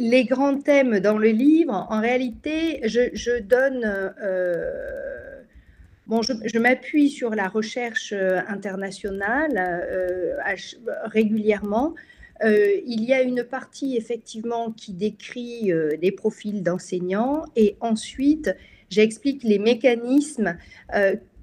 Les, 0.00 0.24
grands 0.24 0.58
thèmes 0.58 1.00
dans 1.00 1.18
le 1.18 1.28
livre, 1.28 1.86
en 1.90 2.00
réalité, 2.00 2.80
je, 2.84 3.40
donne. 3.40 4.14
Euh, 4.20 5.42
bon, 6.06 6.20
je, 6.22 6.58
m'appuie 6.58 7.08
sur 7.08 7.34
la 7.34 7.48
recherche 7.48 8.12
euh, 8.12 8.40
internationale 8.48 9.80
régulièrement. 11.04 11.94
il 12.42 13.04
y 13.04 13.12
a 13.12 13.22
une 13.22 13.42
partie 13.42 13.96
effectivement 13.96 14.72
qui 14.72 14.92
décrit 14.92 15.72
des 16.00 16.12
profils 16.12 16.62
d'enseignants 16.62 17.44
et 17.56 17.76
ensuite 17.80 18.54
j'explique 18.90 19.42
les 19.42 19.58
mécanismes 19.58 20.56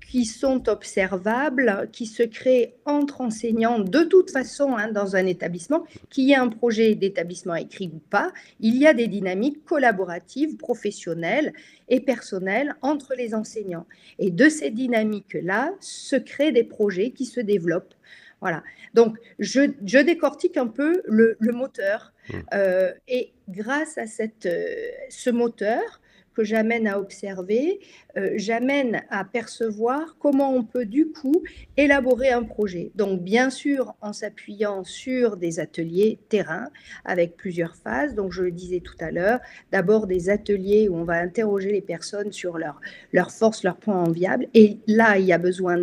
qui 0.10 0.26
sont 0.26 0.70
observables, 0.70 1.90
qui 1.92 2.06
se 2.06 2.24
créent 2.24 2.76
entre 2.86 3.22
enseignants 3.22 3.80
de 3.80 4.04
toute 4.04 4.32
façon 4.32 4.76
hein, 4.78 4.92
dans 4.92 5.16
un 5.16 5.26
établissement, 5.26 5.86
qu'il 6.10 6.26
y 6.26 6.32
ait 6.32 6.38
un 6.38 6.50
projet 6.50 6.96
d'établissement 6.96 7.56
écrit 7.56 7.92
ou 7.94 8.00
pas, 8.10 8.32
il 8.60 8.78
y 8.78 8.88
a 8.88 8.94
des 8.94 9.08
dynamiques 9.08 9.66
collaboratives, 9.66 10.58
professionnelles 10.58 11.54
et 11.90 12.00
personnelles 12.00 12.76
entre 12.82 13.14
les 13.16 13.34
enseignants. 13.34 13.86
Et 14.20 14.32
de 14.32 14.50
ces 14.50 14.72
dynamiques-là 14.72 15.74
se 15.80 16.16
créent 16.16 16.52
des 16.52 16.64
projets 16.64 17.12
qui 17.12 17.26
se 17.26 17.40
développent. 17.40 17.94
Voilà. 18.42 18.64
Donc, 18.94 19.18
je, 19.40 19.72
je 19.86 19.98
décortique 19.98 20.58
un 20.58 20.68
peu 20.68 21.02
le, 21.06 21.38
moteur. 21.42 22.14
Mmh. 22.30 22.34
Euh, 22.54 22.92
et 23.08 23.32
grâce 23.50 23.98
à 23.98 24.08
cette, 24.08 24.46
euh, 24.46 24.66
ce 25.10 25.30
moteur, 25.30 26.02
que 26.36 26.44
j'amène 26.44 26.88
à 26.88 27.00
observer, 27.00 27.80
euh, 28.18 28.34
j'amène 28.36 29.04
à 29.10 29.24
percevoir 29.24 30.18
comment 30.20 30.54
on 30.54 30.64
peut 30.64 30.86
du 30.86 31.08
coup 31.08 31.44
élaborer 31.78 32.30
un 32.30 32.44
projet. 32.44 32.92
Donc 32.96 33.22
bien 33.22 33.50
sûr 33.50 33.96
en 34.02 34.14
s'appuyant 34.14 34.84
sur 34.84 35.38
des 35.38 35.60
ateliers 35.60 36.20
terrain 36.30 36.70
avec 37.06 37.36
plusieurs 37.38 37.76
phases. 37.76 38.16
Donc 38.16 38.32
je 38.32 38.44
le 38.44 38.52
disais 38.52 38.82
tout 38.82 38.98
à 39.00 39.12
l'heure, 39.12 39.40
d'abord 39.72 40.08
des 40.08 40.30
ateliers 40.30 40.88
où 40.90 40.96
on 40.96 41.04
va 41.04 41.16
interroger 41.16 41.72
les 41.72 41.82
personnes 41.82 42.32
sur 42.32 42.58
leurs 42.58 42.80
leur 43.12 43.32
forces, 43.32 43.64
leurs 43.64 43.78
points 43.78 44.04
enviables. 44.04 44.48
Et 44.54 44.78
là, 44.88 45.18
il 45.18 45.26
y 45.26 45.34
a 45.34 45.38
besoin 45.38 45.78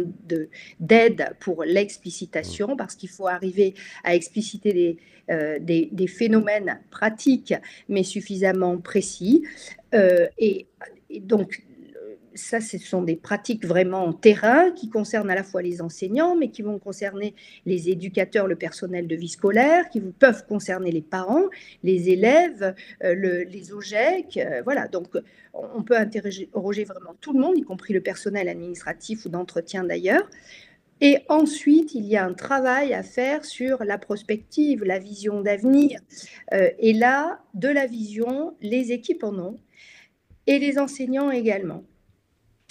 d'aide 0.81 1.35
pour 1.41 1.65
l'explicitation 1.65 2.77
parce 2.77 2.95
qu'il 2.95 3.09
faut 3.09 3.29
arriver 3.29 3.75
à 4.05 4.15
expliciter 4.15 4.73
des, 4.73 4.97
euh, 5.31 5.59
des, 5.61 5.89
des, 5.93 6.07
phénomènes 6.07 6.81
pratiques 6.91 7.55
mais 7.89 8.03
suffisamment 8.03 8.79
précis. 8.79 9.45
Euh, 9.95 10.27
et, 10.39 10.67
donc, 11.21 11.63
ça, 12.35 12.61
ce 12.63 12.79
sont 12.79 13.03
des 13.03 13.17
pratiques 13.17 13.67
vraiment 13.67 14.05
en 14.05 14.15
terrain 14.15 14.71
qui 14.71 14.89
concernent 14.89 15.31
à 15.31 15.35
la 15.35 15.43
fois 15.43 15.61
les 15.61 15.83
enseignants, 15.83 16.35
mais 16.35 16.49
qui 16.49 16.63
vont 16.63 16.79
concerner 16.79 17.35
les 17.67 17.91
éducateurs, 17.91 18.47
le 18.47 18.57
personnel 18.57 19.07
de 19.07 19.15
vie 19.15 19.29
scolaire, 19.29 19.91
qui 19.91 20.01
peuvent 20.01 20.47
concerner 20.47 20.91
les 20.91 21.03
parents, 21.03 21.45
les 21.83 22.09
élèves, 22.09 22.75
euh, 23.05 23.45
les 23.45 23.73
OGEC. 23.73 24.39
Euh, 24.39 24.63
voilà, 24.65 24.89
donc 24.89 25.09
on 25.53 25.83
peut 25.83 25.97
interroger 25.97 26.49
vraiment 26.85 27.15
tout 27.21 27.35
le 27.35 27.41
monde, 27.41 27.59
y 27.59 27.63
compris 27.63 27.93
le 27.93 28.01
personnel 28.01 28.49
administratif 28.49 29.27
ou 29.27 29.29
d'entretien 29.29 29.85
d'ailleurs. 29.85 30.29
Et 31.03 31.19
ensuite, 31.29 31.95
il 31.95 32.07
y 32.07 32.17
a 32.17 32.25
un 32.25 32.33
travail 32.33 32.95
à 32.95 33.03
faire 33.03 33.45
sur 33.45 33.85
la 33.85 33.99
prospective, 33.99 34.85
la 34.85 35.01
vision 35.01 35.41
d'avenir. 35.41 36.01
et 36.53 36.93
là, 36.93 37.41
de 37.55 37.69
la 37.69 37.87
vision, 37.87 38.55
les 38.61 38.93
équipes 38.93 39.25
en 39.25 39.37
ont 39.37 39.57
et 40.47 40.59
les 40.59 40.79
enseignants 40.79 41.31
également. 41.31 41.85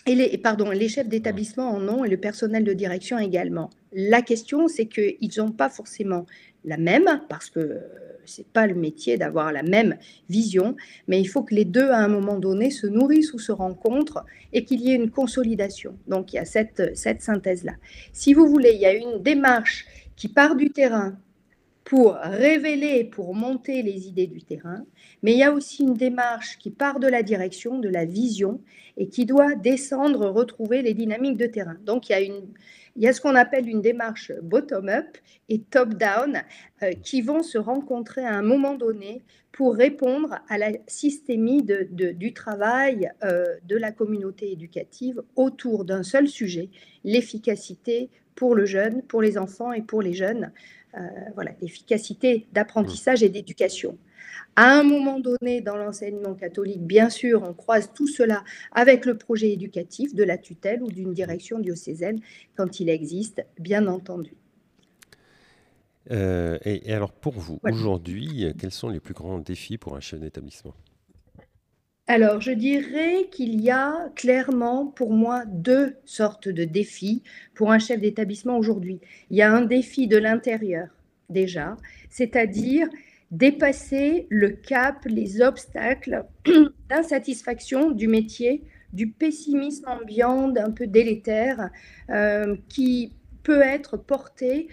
Et 0.07 0.15
les, 0.15 0.37
pardon, 0.37 0.71
les 0.71 0.89
chefs 0.89 1.07
d'établissement 1.07 1.69
en 1.69 1.87
ont 1.87 2.03
et 2.03 2.09
le 2.09 2.17
personnel 2.17 2.63
de 2.63 2.73
direction 2.73 3.19
également. 3.19 3.69
La 3.93 4.21
question, 4.21 4.67
c'est 4.67 4.87
qu'ils 4.87 5.31
n'ont 5.37 5.51
pas 5.51 5.69
forcément 5.69 6.25
la 6.65 6.77
même, 6.77 7.21
parce 7.29 7.49
que 7.49 7.79
ce 8.25 8.41
n'est 8.41 8.47
pas 8.51 8.65
le 8.65 8.73
métier 8.73 9.17
d'avoir 9.17 9.51
la 9.51 9.61
même 9.63 9.97
vision, 10.29 10.75
mais 11.07 11.19
il 11.19 11.25
faut 11.25 11.43
que 11.43 11.53
les 11.53 11.65
deux, 11.65 11.89
à 11.89 11.97
un 11.97 12.07
moment 12.07 12.39
donné, 12.39 12.71
se 12.71 12.87
nourrissent 12.87 13.33
ou 13.33 13.39
se 13.39 13.51
rencontrent 13.51 14.25
et 14.53 14.63
qu'il 14.63 14.81
y 14.81 14.91
ait 14.91 14.95
une 14.95 15.11
consolidation. 15.11 15.97
Donc, 16.07 16.33
il 16.33 16.37
y 16.37 16.39
a 16.39 16.45
cette, 16.45 16.97
cette 16.97 17.21
synthèse-là. 17.21 17.73
Si 18.11 18.33
vous 18.33 18.47
voulez, 18.47 18.71
il 18.73 18.81
y 18.81 18.85
a 18.85 18.93
une 18.93 19.21
démarche 19.21 19.85
qui 20.15 20.27
part 20.27 20.55
du 20.55 20.71
terrain 20.71 21.17
pour 21.83 22.13
révéler, 22.13 23.03
pour 23.03 23.33
monter 23.33 23.81
les 23.81 24.07
idées 24.07 24.27
du 24.27 24.41
terrain, 24.43 24.85
mais 25.23 25.33
il 25.33 25.39
y 25.39 25.43
a 25.43 25.51
aussi 25.51 25.83
une 25.83 25.95
démarche 25.95 26.57
qui 26.59 26.69
part 26.69 26.99
de 26.99 27.07
la 27.07 27.23
direction, 27.23 27.79
de 27.79 27.89
la 27.89 28.05
vision, 28.05 28.61
et 28.97 29.07
qui 29.07 29.25
doit 29.25 29.55
descendre, 29.55 30.29
retrouver 30.29 30.81
les 30.81 30.93
dynamiques 30.93 31.37
de 31.37 31.47
terrain. 31.47 31.77
Donc 31.85 32.09
il 32.09 32.43
y 32.97 33.07
a, 33.07 33.13
ce 33.13 33.21
qu'on 33.21 33.35
appelle 33.35 33.67
une 33.67 33.81
démarche 33.81 34.31
bottom-up 34.43 35.17
et 35.49 35.59
top-down 35.61 36.41
euh, 36.83 36.91
qui 37.01 37.21
vont 37.21 37.41
se 37.41 37.57
rencontrer 37.57 38.23
à 38.23 38.35
un 38.35 38.41
moment 38.41 38.75
donné 38.75 39.23
pour 39.51 39.75
répondre 39.75 40.39
à 40.49 40.57
la 40.57 40.71
systémie 40.87 41.63
du 41.63 42.33
travail 42.33 43.11
euh, 43.23 43.45
de 43.67 43.75
la 43.75 43.91
communauté 43.91 44.51
éducative 44.51 45.21
autour 45.35 45.83
d'un 45.83 46.03
seul 46.03 46.27
sujet, 46.27 46.69
l'efficacité 47.03 48.09
pour 48.35 48.55
le 48.55 48.65
jeune, 48.65 49.01
pour 49.03 49.21
les 49.21 49.37
enfants 49.37 49.71
et 49.73 49.81
pour 49.81 50.01
les 50.01 50.13
jeunes. 50.13 50.51
Euh, 50.97 50.99
voilà, 51.35 51.51
l'efficacité 51.61 52.47
d'apprentissage 52.51 53.23
et 53.23 53.29
d'éducation. 53.29 53.97
À 54.57 54.77
un 54.77 54.83
moment 54.83 55.19
donné, 55.19 55.61
dans 55.61 55.77
l'enseignement 55.77 56.33
catholique, 56.33 56.85
bien 56.85 57.09
sûr, 57.09 57.43
on 57.43 57.53
croise 57.53 57.91
tout 57.93 58.07
cela 58.07 58.43
avec 58.73 59.05
le 59.05 59.17
projet 59.17 59.51
éducatif 59.51 60.13
de 60.13 60.23
la 60.25 60.37
tutelle 60.37 60.83
ou 60.83 60.91
d'une 60.91 61.13
direction 61.13 61.59
diocésaine 61.59 62.19
quand 62.55 62.81
il 62.81 62.89
existe, 62.89 63.45
bien 63.57 63.87
entendu. 63.87 64.33
Euh, 66.09 66.57
et, 66.65 66.91
alors 66.91 67.13
pour 67.13 67.33
vous, 67.39 67.59
aujourd'hui, 67.63 68.53
quels 68.59 68.71
sont 68.71 68.89
les 68.89 68.99
plus 68.99 69.13
grands 69.13 69.39
défis 69.39 69.77
pour 69.77 69.95
un 69.95 70.01
chef 70.01 70.19
d'établissement? 70.19 70.73
Alors, 72.07 72.41
je 72.41 72.51
dirais 72.51 73.29
qu'il 73.31 73.61
y 73.61 73.69
a 73.69 74.09
clairement 74.15 74.87
pour 74.87 75.13
moi 75.13 75.45
deux 75.45 75.95
sortes 76.03 76.49
de 76.49 76.65
défis 76.65 77.23
pour 77.53 77.71
un 77.71 77.79
chef 77.79 78.01
d'établissement 78.01 78.57
aujourd'hui. 78.57 78.99
Il 79.29 79.37
y 79.37 79.41
a 79.41 79.51
un 79.51 79.61
défi 79.61 80.07
de 80.07 80.17
l'intérieur 80.17 80.87
déjà, 81.29 81.77
c'est-à-dire 82.09 82.89
dépasser 83.29 84.27
le 84.29 84.49
cap, 84.49 85.05
les 85.05 85.41
obstacles 85.41 86.25
d'insatisfaction 86.89 87.91
du 87.91 88.09
métier 88.09 88.63
du 88.91 89.07
pessimisme 89.07 89.87
ambiant, 89.87 90.53
un 90.57 90.71
peu 90.71 90.87
délétère, 90.87 91.69
qui 92.67 93.13
peut 93.43 93.61
être 93.61 93.97
porté 93.97 94.67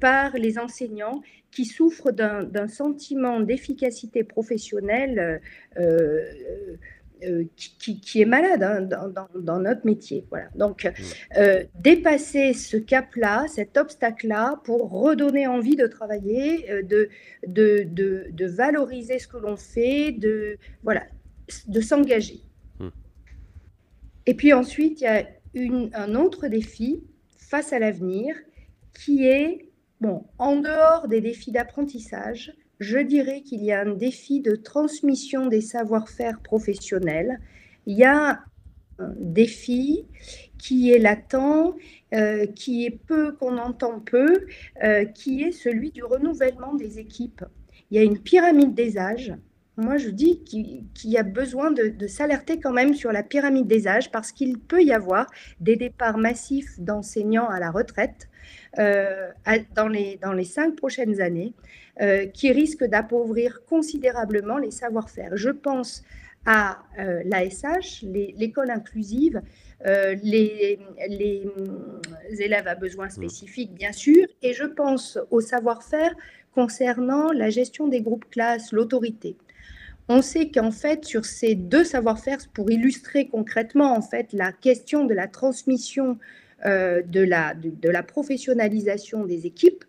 par 0.00 0.36
les 0.36 0.58
enseignants 0.58 1.22
qui 1.50 1.66
souffrent 1.66 2.12
d'un 2.12 2.68
sentiment 2.68 3.40
d'efficacité 3.40 4.24
professionnelle 4.24 5.40
euh, 7.24 7.44
qui, 7.56 8.20
est 8.20 8.24
malade 8.24 8.62
hein, 8.62 8.80
dans, 9.34 9.60
notre 9.60 9.86
métier. 9.86 10.26
Voilà. 10.30 10.48
Donc, 10.56 10.84
mmh. 10.84 10.90
euh, 11.38 11.64
dépasser 11.78 12.52
ce 12.52 12.76
cap-là, 12.76 13.46
cet 13.48 13.76
obstacle-là, 13.76 14.60
pour 14.64 14.90
redonner 14.90 15.46
envie 15.46 15.76
de 15.76 15.86
travailler, 15.86 16.70
euh, 16.70 16.82
de, 16.82 17.08
de, 17.46 17.86
de, 17.86 18.46
valoriser 18.46 19.18
ce 19.20 19.28
que 19.28 19.36
l'on 19.36 19.56
fait, 19.56 20.12
de, 20.12 20.58
voilà, 20.82 21.04
de 21.68 21.80
s'engager. 21.80 22.40
Mmh. 22.80 22.88
Et 24.26 24.34
puis 24.34 24.52
ensuite, 24.52 25.00
il 25.00 25.04
y 25.04 25.06
a 25.06 25.26
une, 25.54 25.90
un 25.94 26.16
autre 26.16 26.48
défi 26.48 27.04
face 27.48 27.72
à 27.72 27.78
l'avenir 27.78 28.34
qui 28.94 29.26
est, 29.26 29.68
bon, 30.00 30.24
en 30.38 30.56
dehors 30.56 31.08
des 31.08 31.20
défis 31.20 31.52
d'apprentissage, 31.52 32.52
je 32.80 32.98
dirais 32.98 33.42
qu'il 33.42 33.62
y 33.62 33.72
a 33.72 33.82
un 33.82 33.94
défi 33.94 34.40
de 34.40 34.56
transmission 34.56 35.46
des 35.46 35.60
savoir-faire 35.60 36.40
professionnels. 36.40 37.40
Il 37.86 37.96
y 37.96 38.04
a 38.04 38.40
un 38.98 39.14
défi 39.18 40.06
qui 40.58 40.92
est 40.92 40.98
latent, 40.98 41.76
euh, 42.14 42.46
qui 42.46 42.86
est 42.86 42.90
peu, 42.90 43.32
qu'on 43.32 43.58
entend 43.58 44.00
peu, 44.00 44.46
euh, 44.82 45.04
qui 45.04 45.42
est 45.42 45.52
celui 45.52 45.90
du 45.90 46.04
renouvellement 46.04 46.74
des 46.74 46.98
équipes. 46.98 47.44
Il 47.90 47.96
y 47.96 48.00
a 48.00 48.02
une 48.02 48.18
pyramide 48.18 48.74
des 48.74 48.98
âges. 48.98 49.32
Moi, 49.76 49.96
je 49.96 50.10
dis 50.10 50.42
qu'il 50.44 51.10
y 51.10 51.16
a 51.16 51.22
besoin 51.22 51.70
de, 51.70 52.06
s'alerter 52.06 52.60
quand 52.60 52.72
même 52.72 52.94
sur 52.94 53.10
la 53.10 53.22
pyramide 53.22 53.66
des 53.66 53.88
âges 53.88 54.10
parce 54.10 54.30
qu'il 54.30 54.58
peut 54.58 54.82
y 54.82 54.92
avoir 54.92 55.26
des 55.60 55.76
départs 55.76 56.18
massifs 56.18 56.78
d'enseignants 56.78 57.48
à 57.48 57.58
la 57.58 57.70
retraite 57.70 58.28
euh, 58.78 59.30
dans, 59.74 59.88
les, 59.88 60.18
dans 60.22 60.32
les 60.32 60.44
cinq 60.44 60.76
prochaines 60.76 61.20
années. 61.20 61.54
Euh, 62.00 62.24
qui 62.24 62.50
risque 62.50 62.84
d'appauvrir 62.84 63.66
considérablement 63.66 64.56
les 64.56 64.70
savoir-faire. 64.70 65.36
Je 65.36 65.50
pense 65.50 66.02
à 66.46 66.78
euh, 66.98 67.22
l'ASH, 67.26 68.02
l'école 68.02 68.70
inclusive, 68.70 69.42
euh, 69.86 70.16
les, 70.22 70.78
les, 71.10 71.46
élèves 72.40 72.66
à 72.66 72.76
besoins 72.76 73.10
spécifiques, 73.10 73.74
bien 73.74 73.92
sûr, 73.92 74.26
et 74.40 74.54
je 74.54 74.64
pense 74.64 75.18
au 75.30 75.42
savoir-faire 75.42 76.14
concernant 76.54 77.30
la 77.30 77.50
gestion 77.50 77.88
des 77.88 78.00
groupes 78.00 78.28
classes, 78.30 78.72
l'autorité. 78.72 79.36
On 80.08 80.22
sait 80.22 80.50
qu'en 80.50 80.70
fait, 80.70 81.04
sur 81.04 81.24
ces 81.24 81.54
deux 81.54 81.84
savoir-faire, 81.84 82.38
pour 82.52 82.70
illustrer 82.70 83.28
concrètement 83.28 83.96
en 83.96 84.02
fait 84.02 84.32
la 84.32 84.52
question 84.52 85.04
de 85.04 85.14
la 85.14 85.28
transmission 85.28 86.18
de, 86.64 87.24
la, 87.24 87.54
de, 87.54 87.88
la 87.88 88.04
professionnalisation 88.04 89.24
des 89.24 89.46
équipes, 89.46 89.84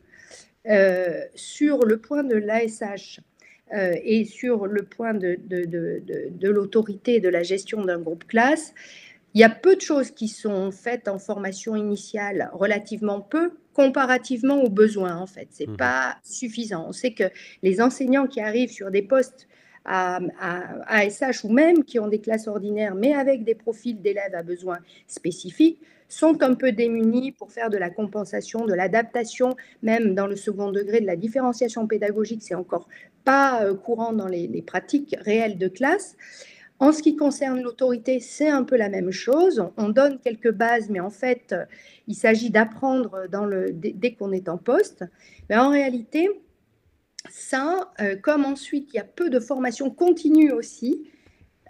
euh, 0.70 1.22
sur 1.36 1.79
le 1.86 1.98
point 1.98 2.24
de 2.24 2.36
l'ASH 2.36 3.20
euh, 3.74 3.96
et 4.01 4.24
sur 4.24 4.65
le 4.65 4.84
point 4.84 5.13
de, 5.13 5.38
de, 5.46 5.65
de, 5.65 6.01
de 6.32 6.50
l'autorité 6.50 7.20
de 7.20 7.27
la 7.27 7.43
gestion 7.43 7.84
d'un 7.84 8.00
groupe 8.00 8.25
classe, 8.25 8.74
il 9.34 9.41
y 9.41 9.43
a 9.43 9.50
peu 9.50 9.75
de 9.75 9.82
choses 9.82 10.12
qui 10.12 10.29
sont 10.29 10.72
faites 10.72 11.10
en 11.10 11.20
formation 11.20 11.75
initiale, 11.75 12.50
relativement 12.53 13.20
peu, 13.20 13.51
comparativement 13.74 14.62
aux 14.62 14.70
besoins, 14.70 15.17
en 15.17 15.27
fait. 15.27 15.50
Ce 15.51 15.63
n'est 15.63 15.74
mmh. 15.74 15.77
pas 15.77 16.17
suffisant. 16.24 16.86
On 16.88 16.93
sait 16.93 17.13
que 17.13 17.25
les 17.62 17.82
enseignants 17.82 18.27
qui 18.27 18.39
arrivent 18.39 18.72
sur 18.72 18.89
des 18.89 19.01
postes 19.01 19.50
à, 19.85 20.19
ASH 20.87 21.43
ou 21.43 21.49
même 21.49 21.83
qui 21.83 21.99
ont 21.99 22.07
des 22.07 22.19
classes 22.19 22.47
ordinaires, 22.47 22.95
mais 22.95 23.13
avec 23.13 23.43
des 23.43 23.55
profils 23.55 24.01
d'élèves 24.01 24.35
à 24.35 24.43
besoins 24.43 24.79
spécifiques, 25.07 25.79
sont 26.07 26.43
un 26.43 26.53
peu 26.53 26.71
démunis 26.71 27.31
pour 27.31 27.51
faire 27.51 27.69
de 27.69 27.77
la 27.77 27.89
compensation, 27.89 28.65
de 28.65 28.73
l'adaptation, 28.73 29.55
même 29.81 30.13
dans 30.13 30.27
le 30.27 30.35
second 30.35 30.71
degré 30.71 31.01
de 31.01 31.07
la 31.07 31.15
différenciation 31.15 31.87
pédagogique, 31.87 32.41
c'est 32.43 32.55
encore 32.55 32.87
pas 33.23 33.63
euh, 33.63 33.73
courant 33.73 34.13
dans 34.13 34.27
les, 34.27 34.61
pratiques 34.61 35.15
réelles 35.21 35.57
de 35.57 35.67
classe. 35.67 36.15
En 36.79 36.91
ce 36.91 37.01
qui 37.01 37.15
concerne 37.15 37.61
l'autorité, 37.61 38.19
c'est 38.19 38.50
un 38.50 38.63
peu 38.63 38.75
la 38.75 38.89
même 38.89 39.11
chose. 39.11 39.65
On 39.77 39.89
donne 39.89 40.19
quelques 40.19 40.51
bases, 40.51 40.89
mais 40.89 41.00
en 41.00 41.09
fait, 41.09 41.53
euh, 41.53 41.65
il 42.07 42.15
s'agit 42.15 42.50
d'apprendre 42.50 43.25
dès, 43.74 44.13
qu'on 44.13 44.31
est 44.31 44.50
en 44.50 44.57
poste. 44.57 45.05
Mais 45.50 45.57
en 45.57 45.69
réalité, 45.69 46.29
ça, 47.29 47.92
euh, 48.01 48.16
comme 48.16 48.46
ensuite 48.46 48.90
il 48.94 48.98
y 48.98 49.00
a 49.00 49.03
peu 49.03 49.29
de 49.29 49.40
formation 49.40 49.90
continue 49.90 50.51
aussi, 50.51 51.09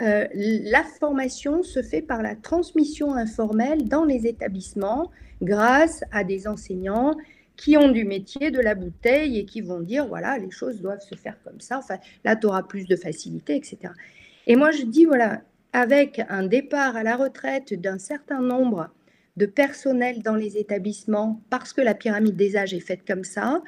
euh, 0.02 0.28
la 0.34 0.84
formation 0.84 1.62
se 1.62 1.82
fait 1.82 2.02
par 2.02 2.24
la 2.24 2.36
transmission 2.36 3.14
informelle 3.14 3.88
dans 3.88 4.06
les 4.06 4.26
établissements 4.26 5.12
grâce 5.42 6.04
à 6.12 6.24
des 6.24 6.48
enseignants 6.48 7.16
qui 7.56 7.78
ont 7.78 7.90
du 7.90 8.04
métier 8.04 8.50
de 8.50 8.60
la 8.60 8.74
bouteille 8.74 9.38
et 9.38 9.46
qui 9.46 9.62
vont 9.62 9.82
dire 9.82 10.08
voilà, 10.08 10.38
les 10.40 10.50
choses 10.50 10.82
doivent 10.82 11.06
se 11.08 11.16
faire 11.16 11.38
comme 11.44 11.60
ça. 11.60 11.78
Enfin, 11.78 11.98
là, 12.24 12.36
tu 12.36 12.48
auras 12.48 12.64
plus 12.64 12.88
de 12.88 12.96
facilité, 12.96 13.56
etc. 13.56 13.94
Et 14.48 14.56
moi, 14.56 14.72
je 14.72 14.84
dis 14.84 15.06
voilà, 15.06 15.42
avec 15.72 16.22
un 16.30 16.44
départ 16.44 16.96
à 16.96 17.04
la 17.04 17.16
retraite 17.16 17.80
d'un 17.80 18.00
certain 18.00 18.42
nombre 18.42 18.90
de 19.38 19.46
personnels 19.46 20.22
dans 20.22 20.36
les 20.36 20.58
établissements, 20.58 21.42
parce 21.50 21.74
que 21.74 21.82
la 21.82 21.94
pyramide 21.96 22.36
des 22.36 22.56
âges 22.56 22.74
est 22.74 22.80
faite 22.80 23.02
comme 23.08 23.24
ça, 23.24 23.62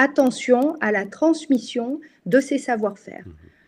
attention 0.00 0.76
à 0.80 0.92
la 0.92 1.04
transmission 1.04 2.00
de 2.26 2.40
ces 2.40 2.58
savoir-faire, 2.58 3.24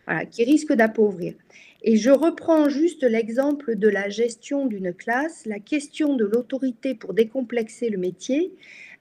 voilà, 0.07 0.25
qui 0.25 0.43
risque 0.43 0.73
d'appauvrir. 0.73 1.35
Et 1.83 1.97
je 1.97 2.11
reprends 2.11 2.69
juste 2.69 3.03
l'exemple 3.03 3.75
de 3.75 3.89
la 3.89 4.09
gestion 4.09 4.65
d'une 4.65 4.93
classe, 4.93 5.45
la 5.45 5.59
question 5.59 6.15
de 6.15 6.25
l'autorité 6.25 6.95
pour 6.95 7.13
décomplexer 7.13 7.89
le 7.89 7.97
métier. 7.97 8.53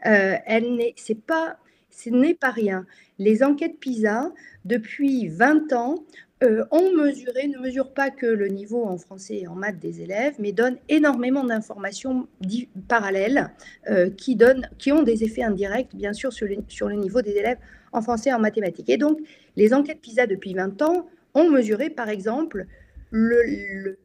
Euh, 0.04 0.36
elle 0.46 0.74
n'est, 0.74 0.94
c'est 0.96 1.20
pas, 1.20 1.56
ce 1.90 2.10
n'est 2.10 2.34
pas 2.34 2.50
rien. 2.50 2.84
Les 3.18 3.42
enquêtes 3.44 3.78
PISA, 3.78 4.32
depuis 4.64 5.28
20 5.28 5.72
ans, 5.72 6.04
euh, 6.42 6.64
ont 6.72 6.92
mesuré, 6.96 7.46
ne 7.46 7.58
mesurent 7.58 7.92
pas 7.92 8.10
que 8.10 8.26
le 8.26 8.48
niveau 8.48 8.84
en 8.84 8.98
français 8.98 9.38
et 9.42 9.46
en 9.46 9.54
maths 9.54 9.78
des 9.78 10.00
élèves, 10.00 10.34
mais 10.38 10.52
donnent 10.52 10.78
énormément 10.88 11.44
d'informations 11.44 12.26
parallèles 12.88 13.50
euh, 13.88 14.10
qui, 14.10 14.34
donnent, 14.34 14.68
qui 14.78 14.90
ont 14.90 15.02
des 15.02 15.22
effets 15.22 15.44
indirects, 15.44 15.94
bien 15.94 16.12
sûr, 16.12 16.32
sur 16.32 16.46
le, 16.48 16.94
niveau 16.96 17.22
des 17.22 17.32
élèves 17.32 17.58
en 17.92 18.02
français 18.02 18.30
et 18.30 18.34
en 18.34 18.40
mathématiques. 18.40 18.90
Et 18.90 18.96
donc, 18.96 19.20
les 19.56 19.72
enquêtes 19.72 20.00
PISA 20.00 20.26
depuis 20.26 20.54
20 20.54 20.82
ans 20.82 21.06
ont 21.34 21.48
mesuré, 21.48 21.90
par 21.90 22.08
exemple, 22.08 22.66
le, 23.10 23.98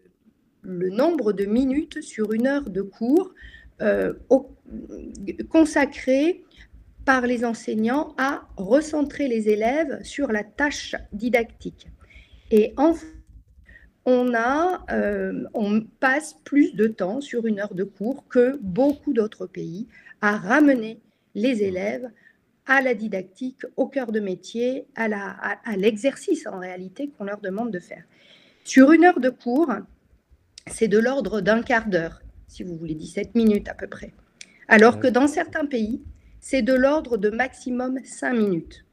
nombre 0.64 1.34
de 1.34 1.46
minutes 1.46 2.02
sur 2.02 2.34
une 2.34 2.46
heure 2.46 2.70
de 2.70 2.82
cours 2.82 3.34
euh, 3.82 4.14
consacré 5.50 6.44
par 7.06 7.26
les 7.26 7.46
enseignants 7.46 8.14
à 8.18 8.42
recentrer 8.58 9.28
les 9.28 9.50
élèves 9.50 10.04
sur 10.04 10.32
la 10.32 10.44
tâche 10.44 10.96
didactique. 11.14 11.88
Et 12.52 12.74
enfin, 12.78 13.08
on, 14.06 14.34
a, 14.34 14.86
euh, 14.92 15.44
on 15.54 15.82
passe 15.82 16.36
plus 16.44 16.76
de 16.76 16.88
temps 16.88 17.20
sur 17.20 17.46
une 17.46 17.60
heure 17.60 17.74
de 17.74 17.84
cours 17.84 18.26
que 18.28 18.58
beaucoup 18.62 19.14
d'autres 19.14 19.48
pays 19.48 19.88
à 20.22 20.38
ramener 20.38 21.00
les 21.36 21.64
élèves 21.64 22.10
à 22.66 22.82
la 22.82 22.94
didactique, 22.94 23.62
au 23.78 23.88
cœur 23.88 24.12
de 24.12 24.20
métier, 24.20 24.88
à 24.96 25.78
l'exercice 25.78 26.46
à, 26.48 26.54
en 26.54 26.60
réalité 26.60 27.10
qu'on 27.10 27.24
leur 27.24 27.40
demande 27.40 27.72
de 27.72 27.80
faire. 27.80 28.04
Sur 28.66 28.92
une 28.92 29.06
heure 29.06 29.22
de 29.22 29.30
cours, 29.30 29.72
c'est 30.68 30.90
de 30.90 31.00
l'ordre 31.00 31.40
d'un 31.40 31.62
quart 31.62 31.88
d'heure, 31.88 32.22
si 32.48 32.64
vous 32.64 32.76
voulez, 32.76 32.96
17 32.96 33.36
minutes 33.36 33.70
à 33.70 33.74
peu 33.74 33.88
près. 33.88 34.14
Alors 34.68 35.00
que 35.00 35.08
dans 35.08 35.28
certains 35.28 35.66
pays, 35.66 36.02
c'est 36.42 36.62
de 36.62 36.74
l'ordre 36.74 37.18
de 37.18 37.30
maximum 37.30 38.00
5 38.04 38.34
minutes. 38.34 38.86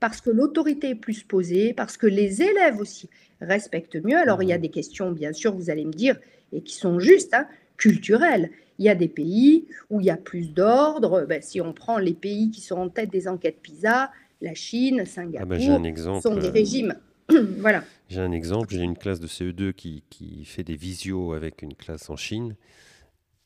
Parce 0.00 0.20
que 0.20 0.30
l'autorité 0.30 0.90
est 0.90 0.94
plus 0.94 1.22
posée, 1.22 1.72
parce 1.72 1.96
que 1.96 2.06
les 2.06 2.42
élèves 2.42 2.78
aussi 2.78 3.08
respectent 3.40 3.96
mieux. 3.96 4.16
Alors 4.16 4.42
il 4.42 4.48
y 4.48 4.52
a 4.52 4.58
des 4.58 4.68
questions, 4.68 5.10
bien 5.10 5.32
sûr, 5.32 5.54
vous 5.54 5.70
allez 5.70 5.84
me 5.84 5.92
dire, 5.92 6.16
et 6.52 6.60
qui 6.60 6.74
sont 6.74 7.00
justes, 7.00 7.34
hein, 7.34 7.46
culturelles. 7.76 8.50
Il 8.78 8.84
y 8.84 8.88
a 8.88 8.94
des 8.94 9.08
pays 9.08 9.66
où 9.88 10.00
il 10.00 10.06
y 10.06 10.10
a 10.10 10.16
plus 10.16 10.52
d'ordre. 10.52 11.24
Ben, 11.26 11.40
si 11.40 11.60
on 11.60 11.72
prend 11.72 11.98
les 11.98 12.12
pays 12.12 12.50
qui 12.50 12.60
sont 12.60 12.76
en 12.76 12.88
tête 12.88 13.10
des 13.10 13.26
enquêtes 13.26 13.60
PISA, 13.62 14.10
la 14.42 14.54
Chine, 14.54 14.96
ah 15.00 15.44
ben, 15.44 15.58
Singapour, 15.58 16.22
sont 16.22 16.36
des 16.36 16.48
euh, 16.48 16.50
régimes. 16.50 16.94
voilà. 17.58 17.84
J'ai 18.08 18.20
un 18.20 18.32
exemple. 18.32 18.74
J'ai 18.74 18.82
une 18.82 18.98
classe 18.98 19.18
de 19.18 19.26
CE2 19.26 19.72
qui, 19.72 20.04
qui, 20.10 20.44
fait 20.44 20.62
des 20.62 20.76
visios 20.76 21.32
avec 21.32 21.62
une 21.62 21.74
classe 21.74 22.10
en 22.10 22.16
Chine. 22.16 22.54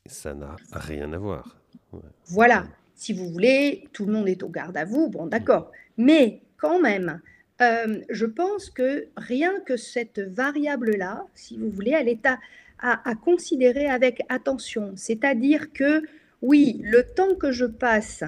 Ça 0.06 0.34
n'a 0.34 0.56
rien 0.72 1.12
à 1.12 1.18
voir. 1.18 1.60
Voilà. 2.26 2.64
Si 3.00 3.14
vous 3.14 3.30
voulez, 3.30 3.88
tout 3.94 4.04
le 4.04 4.12
monde 4.12 4.28
est 4.28 4.42
au 4.42 4.50
garde 4.50 4.76
à 4.76 4.84
vous. 4.84 5.08
Bon, 5.08 5.26
d'accord. 5.26 5.72
Mais 5.96 6.42
quand 6.58 6.78
même, 6.78 7.22
euh, 7.62 8.02
je 8.10 8.26
pense 8.26 8.68
que 8.68 9.06
rien 9.16 9.58
que 9.60 9.78
cette 9.78 10.18
variable-là, 10.20 11.24
si 11.34 11.56
vous 11.56 11.70
voulez, 11.70 11.92
elle 11.92 12.10
est 12.10 12.26
à, 12.26 12.38
à, 12.78 13.14
considérer 13.14 13.86
avec 13.86 14.20
attention. 14.28 14.92
C'est-à-dire 14.96 15.72
que, 15.72 16.02
oui, 16.42 16.82
le 16.84 17.02
temps 17.02 17.34
que 17.36 17.52
je 17.52 17.64
passe 17.64 18.22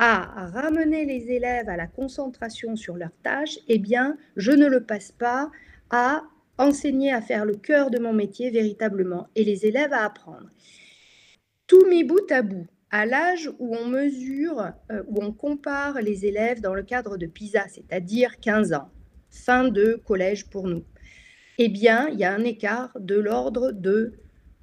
à 0.00 0.48
ramener 0.48 1.04
les 1.04 1.30
élèves 1.30 1.68
à 1.68 1.76
la 1.76 1.86
concentration 1.86 2.74
sur 2.74 2.96
leurs 2.96 3.16
tâches, 3.22 3.60
eh 3.68 3.78
bien, 3.78 4.18
je 4.36 4.50
ne 4.50 4.66
le 4.66 4.82
passe 4.82 5.12
pas 5.12 5.52
à 5.90 6.24
enseigner 6.58 7.12
à 7.12 7.20
faire 7.20 7.44
le 7.44 7.54
cœur 7.54 7.90
de 7.90 8.00
mon 8.00 8.12
métier 8.12 8.50
véritablement 8.50 9.28
et 9.36 9.44
les 9.44 9.66
élèves 9.66 9.92
à 9.92 10.04
apprendre. 10.04 10.50
Tout 11.68 11.86
mis 11.88 12.02
bout 12.02 12.28
à 12.30 12.42
bout, 12.42 12.66
à 12.90 13.06
l'âge 13.06 13.50
où 13.58 13.74
on 13.74 13.86
mesure, 13.86 14.72
euh, 14.90 15.02
où 15.08 15.22
on 15.22 15.32
compare 15.32 16.00
les 16.00 16.26
élèves 16.26 16.60
dans 16.60 16.74
le 16.74 16.82
cadre 16.82 17.16
de 17.16 17.26
PISA, 17.26 17.66
c'est-à-dire 17.68 18.38
15 18.40 18.72
ans, 18.72 18.90
fin 19.30 19.68
de 19.68 20.00
collège 20.06 20.48
pour 20.48 20.68
nous, 20.68 20.84
eh 21.58 21.68
bien, 21.68 22.08
il 22.08 22.18
y 22.18 22.24
a 22.24 22.32
un 22.32 22.44
écart 22.44 22.96
de 22.98 23.16
l'ordre 23.16 23.72
de 23.72 24.14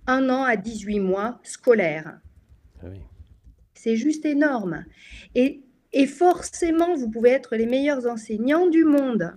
1 0.07 0.29
an 0.29 0.43
à 0.43 0.55
18 0.55 0.99
mois 0.99 1.39
scolaire. 1.43 2.19
Ah 2.83 2.88
C'est 3.73 3.95
juste 3.95 4.25
énorme. 4.25 4.86
Et, 5.36 5.63
et 5.91 6.07
forcément, 6.07 6.95
vous 6.95 7.09
pouvez 7.09 7.31
être 7.31 7.55
les 7.55 7.65
meilleurs 7.65 8.07
enseignants 8.07 8.67
du 8.67 8.83
monde 8.83 9.33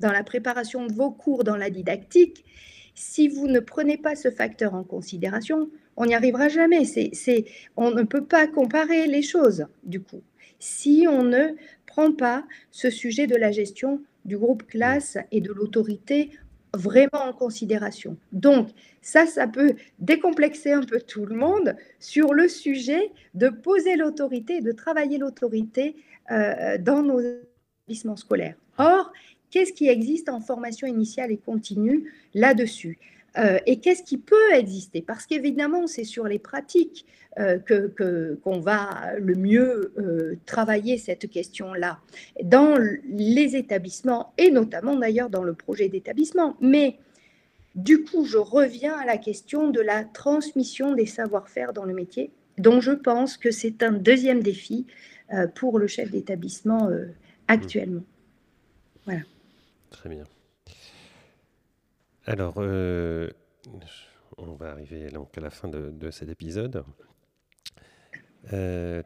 dans 0.00 0.12
la 0.12 0.24
préparation 0.24 0.86
de 0.86 0.92
vos 0.92 1.12
cours, 1.12 1.44
dans 1.44 1.56
la 1.56 1.70
didactique. 1.70 2.44
Si 2.94 3.28
vous 3.28 3.46
ne 3.46 3.60
prenez 3.60 3.96
pas 3.96 4.16
ce 4.16 4.30
facteur 4.30 4.74
en 4.74 4.84
considération, 4.84 5.70
on 5.96 6.06
n'y 6.06 6.14
arrivera 6.14 6.48
jamais. 6.48 6.82
On 7.76 7.90
ne 7.90 8.02
peut 8.02 8.24
pas 8.24 8.46
comparer 8.46 9.06
les 9.06 9.22
choses, 9.22 9.66
du 9.84 10.00
coup, 10.00 10.22
si 10.58 11.06
on 11.08 11.22
ne 11.22 11.48
prend 11.86 12.12
pas 12.12 12.44
ce 12.70 12.90
sujet 12.90 13.26
de 13.26 13.36
la 13.36 13.52
gestion 13.52 14.00
du 14.24 14.38
groupe 14.38 14.66
classe 14.66 15.18
et 15.30 15.40
de 15.40 15.52
l'autorité 15.52 16.30
vraiment 16.74 17.24
en 17.28 17.32
considération. 17.32 18.16
Donc, 18.32 18.68
ça, 19.02 19.26
ça 19.26 19.46
peut 19.46 19.74
décomplexer 19.98 20.72
un 20.72 20.82
peu 20.82 21.00
tout 21.00 21.26
le 21.26 21.36
monde 21.36 21.76
sur 22.00 22.32
le 22.32 22.48
sujet 22.48 23.10
de 23.34 23.48
poser 23.48 23.96
l'autorité 23.96 24.60
de 24.60 24.72
travailler 24.72 25.18
l'autorité 25.18 25.96
euh, 26.30 26.78
dans 26.78 27.02
nos 27.02 27.20
établissements 27.20 28.16
scolaires. 28.16 28.56
Or, 28.78 29.12
qu'est-ce 29.50 29.72
qui 29.72 29.88
existe 29.88 30.28
en 30.28 30.40
formation 30.40 30.86
initiale 30.86 31.30
et 31.30 31.36
continue 31.36 32.10
là-dessus? 32.32 32.98
Euh, 33.38 33.58
et 33.66 33.80
qu'est-ce 33.80 34.02
qui 34.02 34.18
peut 34.18 34.52
exister? 34.54 35.02
Parce 35.02 35.26
qu'évidemment, 35.26 35.86
c'est 35.86 36.04
sur 36.04 36.24
les 36.24 36.38
pratiques 36.38 37.06
euh, 37.38 37.58
que, 37.58 38.38
qu'on 38.42 38.60
va 38.60 39.12
le 39.18 39.34
mieux 39.34 39.92
euh, 39.98 40.36
travailler 40.44 40.98
cette 40.98 41.30
question-là 41.30 41.98
dans 42.42 42.76
les 43.08 43.56
établissements 43.56 44.34
et 44.36 44.50
notamment 44.50 44.96
d'ailleurs 44.96 45.30
dans 45.30 45.42
le 45.42 45.54
projet 45.54 45.88
d'établissement. 45.88 46.56
Mais 46.60 46.98
du 47.74 48.04
coup, 48.04 48.26
je 48.26 48.36
reviens 48.36 48.94
à 48.94 49.06
la 49.06 49.16
question 49.16 49.70
de 49.70 49.80
la 49.80 50.04
transmission 50.04 50.94
des 50.94 51.06
savoir-faire 51.06 51.72
dans 51.72 51.84
le 51.84 51.94
métier, 51.94 52.30
dont 52.58 52.80
je 52.80 52.92
pense 52.92 53.38
que 53.38 53.50
c'est 53.50 53.82
un 53.82 53.92
deuxième 53.92 54.42
défi 54.42 54.86
pour 55.54 55.78
le 55.78 55.86
chef 55.86 56.10
d'établissement 56.10 56.90
actuellement. 57.48 58.02
Voilà. 59.06 59.22
Très 59.90 60.10
bien. 60.10 60.24
Alors, 62.24 62.54
euh, 62.58 63.28
on 64.38 64.54
va 64.54 64.70
arriver 64.70 65.08
à 65.08 65.40
la 65.40 65.50
fin 65.50 65.68
de, 65.68 66.10
cet 66.12 66.28
épisode. 66.28 66.84
Euh, 68.52 69.02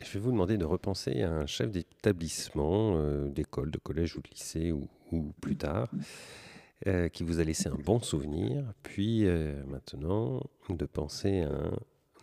Je 0.00 0.12
vais 0.12 0.20
vous 0.20 0.30
demander 0.30 0.56
de 0.56 0.64
repenser 0.64 1.22
à 1.22 1.32
un 1.32 1.46
chef 1.46 1.72
d'établissement, 1.72 2.96
euh, 2.98 3.28
d'école, 3.30 3.72
de 3.72 3.78
collège 3.78 4.16
ou 4.16 4.20
de 4.22 4.28
lycée 4.30 4.70
ou, 4.70 4.88
plus 5.40 5.56
tard, 5.56 5.88
qui 7.12 7.24
vous 7.24 7.40
a 7.40 7.44
laissé 7.44 7.68
un 7.68 7.76
bon 7.76 8.00
souvenir, 8.00 8.64
puis 8.82 9.24
maintenant 9.66 10.42
de 10.68 10.86
penser 10.86 11.42
à 11.42 11.50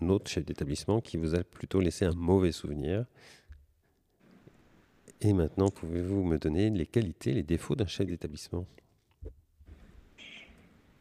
un 0.01 0.09
autre 0.09 0.29
chef 0.29 0.45
d'établissement 0.45 1.01
qui 1.01 1.17
vous 1.17 1.35
a 1.35 1.43
plutôt 1.43 1.79
laissé 1.79 2.05
un 2.05 2.13
mauvais 2.13 2.51
souvenir 2.51 3.05
et 5.21 5.33
maintenant, 5.33 5.69
pouvez-vous 5.69 6.23
me 6.23 6.37
donner 6.37 6.69
les 6.69 6.85
qualités, 6.85 7.31
les 7.33 7.43
défauts 7.43 7.75
d'un 7.75 7.85
chef 7.85 8.07
d'établissement? 8.07 8.65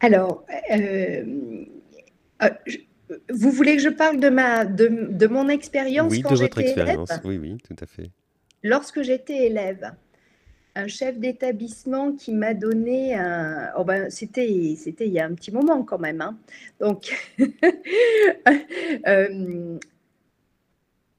Alors, 0.01 0.45
euh, 0.73 1.25
euh, 2.43 2.51
vous 3.31 3.51
voulez 3.51 3.77
que 3.77 3.83
je 3.83 3.89
parle 3.89 4.21
de, 4.21 4.29
ma, 4.29 4.65
de, 4.65 5.27
mon 5.27 5.49
expérience 5.49 6.11
Oui, 6.11 6.23
quand 6.23 6.35
de 6.35 6.41
votre 6.41 6.59
expérience. 6.59 7.11
Oui, 7.25 7.39
oui, 7.39 7.57
tout 7.67 7.77
à 7.81 7.87
fait. 7.87 8.11
Lorsque 8.63 9.03
j'étais 9.03 9.47
élève, 9.47 9.93
un 10.75 10.87
chef 10.87 11.19
d'établissement 11.19 12.13
qui 12.13 12.33
m'a 12.33 12.55
donné 12.55 13.15
un. 13.15 13.73
Oh 13.77 13.85
ben, 13.85 14.11
c'était, 14.11 14.75
c'était 14.77 15.07
il 15.07 15.13
y 15.13 15.21
a 15.21 15.27
un 15.27 15.35
petit 15.35 15.51
moment 15.51 15.83
quand 15.83 15.99
même. 15.99 16.21
Hein. 16.21 16.39
Donc, 16.79 17.13
euh, 19.07 19.79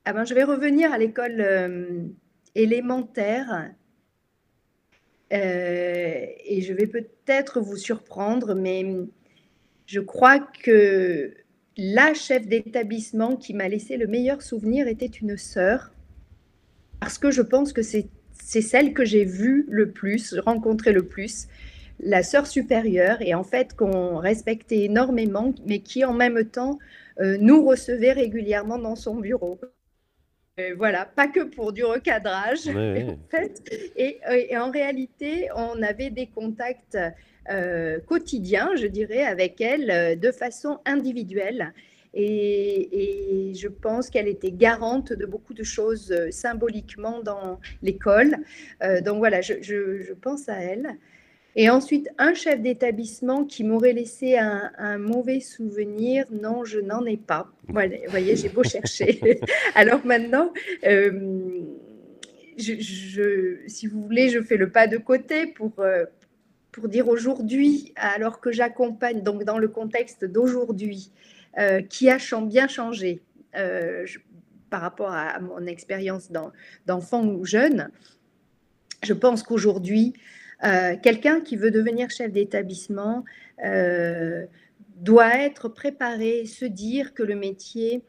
ah 0.05 0.13
ben, 0.13 0.25
je 0.25 0.33
vais 0.33 0.43
revenir 0.43 0.93
à 0.93 0.97
l'école 0.97 2.13
élémentaire. 2.55 3.71
Euh, 5.33 6.25
et 6.45 6.61
je 6.61 6.73
vais 6.73 6.87
peut-être 6.87 7.61
vous 7.61 7.77
surprendre, 7.77 8.53
mais 8.53 8.85
je 9.85 9.99
crois 9.99 10.39
que 10.39 11.33
la 11.77 12.13
chef 12.13 12.47
d'établissement 12.47 13.35
qui 13.35 13.53
m'a 13.53 13.69
laissé 13.69 13.97
le 13.97 14.07
meilleur 14.07 14.41
souvenir 14.41 14.87
était 14.87 15.05
une 15.05 15.37
sœur, 15.37 15.91
parce 16.99 17.17
que 17.17 17.31
je 17.31 17.41
pense 17.41 17.71
que 17.71 17.81
c'est 17.81 18.09
celle 18.33 18.93
que 18.93 19.05
j'ai 19.05 19.25
vue 19.25 19.65
le 19.69 19.91
plus, 19.91 20.37
rencontrée 20.39 20.91
le 20.91 21.03
plus, 21.03 21.47
la 21.99 22.23
sœur 22.23 22.45
supérieure, 22.45 23.21
et 23.21 23.33
en 23.33 23.43
fait 23.43 23.73
qu'on 23.73 24.17
respectait 24.17 24.83
énormément, 24.83 25.53
mais 25.65 25.79
qui 25.79 26.03
en 26.03 26.13
même 26.13 26.43
temps 26.45 26.77
euh, 27.19 27.37
nous 27.39 27.65
recevait 27.65 28.11
régulièrement 28.11 28.79
dans 28.79 28.95
son 28.95 29.15
bureau. 29.15 29.59
Euh, 30.61 30.75
voilà, 30.77 31.05
pas 31.05 31.27
que 31.27 31.41
pour 31.41 31.73
du 31.73 31.83
recadrage, 31.83 32.67
En 32.67 33.17
fait. 33.29 33.61
Euh, 33.99 34.45
et, 34.49 34.57
en 34.57 34.71
réalité, 34.71 35.49
on 35.55 35.81
avait 35.81 36.09
des 36.09 36.27
contacts 36.27 36.97
euh, 37.49 37.99
quotidiens, 37.99 38.71
je 38.75 38.87
dirais, 38.87 39.23
avec 39.23 39.61
elle 39.61 40.19
de 40.19 40.31
façon 40.31 40.79
individuelle. 40.85 41.73
Et, 42.13 43.53
je 43.55 43.67
pense 43.67 44.09
qu'elle 44.09 44.27
était 44.27 44.51
garante 44.51 45.13
de 45.13 45.25
beaucoup 45.25 45.53
de 45.53 45.63
choses 45.63 46.13
symboliquement 46.31 47.21
dans 47.21 47.59
l'école. 47.81 48.37
donc 49.03 49.17
voilà, 49.17 49.41
je, 49.41 50.13
pense 50.13 50.49
à 50.49 50.59
elle. 50.59 50.97
Et 51.55 51.69
ensuite, 51.69 52.09
un 52.17 52.33
chef 52.33 52.61
d'établissement 52.61 53.43
qui 53.43 53.63
m'aurait 53.63 53.93
laissé 53.93 54.37
un, 54.37 54.97
mauvais 54.97 55.41
souvenir, 55.41 56.25
non, 56.31 56.63
je 56.63 56.79
n'en 56.79 57.05
ai 57.05 57.17
pas. 57.17 57.51
Voilà, 57.67 57.97
vous 58.05 58.11
voyez, 58.11 58.35
j'ai 58.35 58.49
beau 58.49 58.63
chercher. 58.63 59.41
Alors 59.75 60.05
maintenant, 60.05 60.53
euh, 60.85 61.61
je, 62.57 63.57
si 63.67 63.87
vous 63.87 64.01
voulez, 64.01 64.29
je 64.29 64.41
fais 64.41 64.57
le 64.57 64.69
pas 64.69 64.87
de 64.87 64.97
côté 64.97 65.47
pour, 65.47 65.73
euh, 65.79 66.05
pour 66.71 66.87
dire 66.87 67.09
aujourd'hui, 67.09 67.91
alors 67.97 68.39
que 68.39 68.51
j'accompagne, 68.51 69.21
donc 69.21 69.43
dans 69.43 69.57
le 69.57 69.67
contexte 69.67 70.23
d'aujourd'hui, 70.23 71.11
euh, 71.59 71.81
qui 71.81 72.09
a 72.09 72.17
bien 72.43 72.67
changé 72.67 73.21
par 74.69 74.79
rapport 74.79 75.11
à, 75.11 75.37
mon 75.41 75.65
expérience 75.65 76.31
d'enfant 76.85 77.25
ou 77.25 77.43
jeune, 77.43 77.89
je 79.03 79.13
pense 79.13 79.43
qu'aujourd'hui, 79.43 80.13
euh, 80.63 80.95
quelqu'un 81.01 81.41
qui 81.41 81.55
veut 81.55 81.71
devenir 81.71 82.09
chef 82.09 82.31
d'établissement 82.31 83.25
euh, 83.65 84.45
doit 84.97 85.39
être 85.39 85.69
préparé, 85.69 86.45
se 86.45 86.65
dire 86.65 87.13
que 87.13 87.23
le 87.23 87.35
métier 87.35 88.03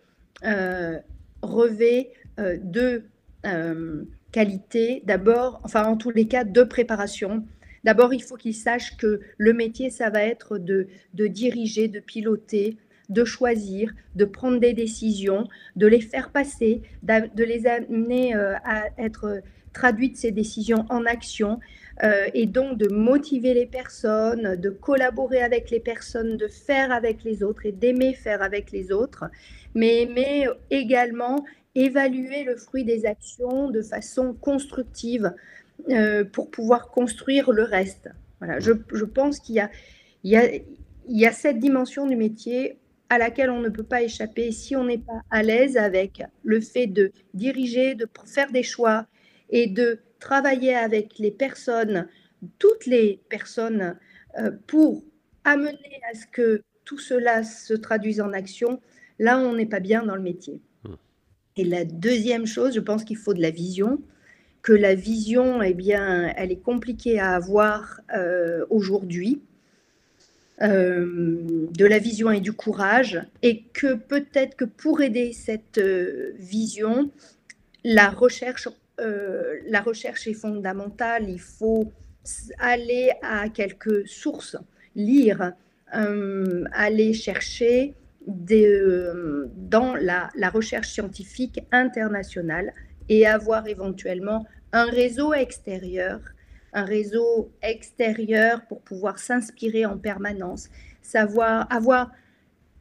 euh, 0.45 0.99
revêt 1.41 2.13
deux 2.63 3.05
qualités. 4.31 5.03
D'abord, 5.05 5.61
enfin 5.65 5.85
en 5.85 5.97
tous 5.97 6.11
les 6.11 6.27
cas, 6.27 6.45
deux 6.45 6.67
préparations. 6.67 7.45
D'abord, 7.85 8.15
il 8.15 8.23
faut 8.23 8.37
qu'il 8.37 8.55
sache 8.55 8.97
que 8.97 9.21
le 9.37 9.53
métier, 9.53 9.91
ça 9.91 10.11
va 10.11 10.23
être 10.23 10.59
de, 10.59 10.87
de 11.15 11.27
diriger, 11.27 11.89
de 11.89 12.01
piloter, 12.01 12.77
de 13.09 13.25
choisir, 13.25 13.93
de 14.15 14.25
prendre 14.25 14.61
des 14.61 14.73
décisions, 14.73 15.49
de 15.77 15.87
les 15.87 16.01
faire 16.01 16.31
passer, 16.31 16.83
de 17.03 17.45
les 17.45 17.67
amener 17.67 18.35
à 18.35 18.85
être 18.99 19.43
traduites 19.73 20.17
ces 20.17 20.31
décisions 20.31 20.85
en 20.89 21.05
action, 21.07 21.61
euh, 22.03 22.27
et 22.35 22.47
donc 22.47 22.79
de 22.79 22.89
motiver 22.89 23.55
les 23.55 23.67
personnes, 23.67 24.57
de 24.57 24.71
collaborer 24.71 25.43
avec 25.43 25.71
les 25.71 25.81
personnes, 25.81 26.37
de 26.37 26.49
faire 26.49 26.91
avec 26.91 27.23
les 27.23 27.43
autres 27.43 27.67
et 27.67 27.73
d'aimer 27.73 28.15
faire 28.15 28.43
avec 28.43 28.73
les 28.73 28.93
autres, 28.93 29.25
mais, 29.75 30.09
mais 30.13 30.47
également 30.71 31.45
évaluer 31.75 32.45
le 32.45 32.57
fruit 32.57 32.85
des 32.85 33.07
actions 33.07 33.71
de 33.71 33.83
façon 33.83 34.35
constructive 34.35 35.33
euh, 35.91 36.25
pour 36.25 36.51
pouvoir 36.51 36.91
construire 36.91 37.51
le 37.51 37.63
reste. 37.63 38.09
Voilà, 38.41 38.59
je, 38.61 38.73
pense 39.05 39.39
qu'il 39.39 39.63
y 40.25 41.27
a 41.27 41.33
cette 41.33 41.59
dimension 41.59 42.07
du 42.07 42.17
métier 42.17 42.79
à 43.13 43.19
laquelle 43.19 43.51
on 43.51 43.61
ne 43.61 43.69
peut 43.69 43.83
pas 43.83 44.03
échapper 44.03 44.53
si 44.53 44.75
on 44.75 44.85
n'est 44.85 44.99
pas 44.99 45.21
à 45.31 45.43
l'aise 45.43 45.77
avec 45.77 46.23
le 46.45 46.61
fait 46.61 46.87
de 46.87 47.13
diriger, 47.35 47.95
de 47.95 48.09
faire 48.25 48.51
des 48.51 48.63
choix 48.63 49.07
et 49.53 49.69
de 49.69 50.01
travailler 50.19 50.75
avec 50.75 51.19
les 51.19 51.31
personnes, 51.31 52.09
toutes 52.59 52.87
les 52.87 53.21
personnes, 53.29 53.97
euh, 54.39 54.51
pour 54.67 55.05
amener 55.45 56.01
à 56.11 56.17
ce 56.17 56.27
que 56.27 56.63
tout 56.85 56.99
cela 56.99 57.45
se 57.45 57.75
traduise 57.75 58.21
en 58.21 58.33
action, 58.33 58.81
là, 59.19 59.39
on 59.39 59.55
n'est 59.55 59.67
pas 59.67 59.81
bien 59.81 60.03
dans 60.03 60.17
le 60.17 60.23
métier. 60.23 60.61
Hmm. 60.85 60.95
Et 61.57 61.65
la 61.65 61.85
deuxième 61.85 62.47
chose, 62.47 62.75
je 62.75 62.81
pense 62.81 63.05
qu'il 63.05 63.17
faut 63.17 63.35
de 63.35 63.43
la 63.43 63.51
vision. 63.51 64.01
que 64.63 64.73
la 64.73 64.95
vision, 64.95 65.61
eh 65.61 65.75
bien, 65.75 66.33
elle 66.37 66.53
est 66.53 66.63
compliquée 66.63 67.19
à 67.19 67.35
avoir 67.35 68.01
euh, 68.15 68.65
aujourd'hui, 68.71 69.43
euh, 70.63 71.67
de 71.77 71.85
la 71.85 71.99
vision 71.99 72.31
et 72.31 72.41
du 72.41 72.53
courage, 72.53 73.21
et 73.43 73.65
que 73.73 73.95
peut-être 73.95 74.55
que 74.55 74.65
pour 74.65 75.01
aider 75.01 75.33
cette 75.33 75.79
euh, 75.79 76.33
vision, 76.39 77.11
la 77.83 78.11
recherche, 78.11 78.69
la 79.69 79.81
recherche 79.81 80.27
est 80.27 80.35
fondamentale. 80.35 81.29
Il 81.29 81.41
faut 81.41 81.93
aller 82.59 83.11
à 83.23 83.49
quelques 83.49 84.07
sources, 84.07 84.57
lire, 84.95 85.53
aller 85.91 87.13
chercher 87.13 87.95
dans 88.27 89.95
la, 89.97 90.31
la 90.37 90.51
recherche 90.51 90.89
scientifique 90.89 91.61
internationale 91.73 92.73
et 93.09 93.27
avoir 93.27 93.67
éventuellement 93.67 94.47
un 94.73 94.85
réseau 94.85 95.35
extérieur, 95.35 96.21
un 96.73 96.85
réseau 96.85 97.53
extérieur 97.63 98.65
pour 98.67 98.81
pouvoir 98.81 99.19
s'inspirer 99.19 99.85
en 99.85 99.99
permanence, 99.99 100.71
savoir 101.03 101.67
avoir 101.71 102.13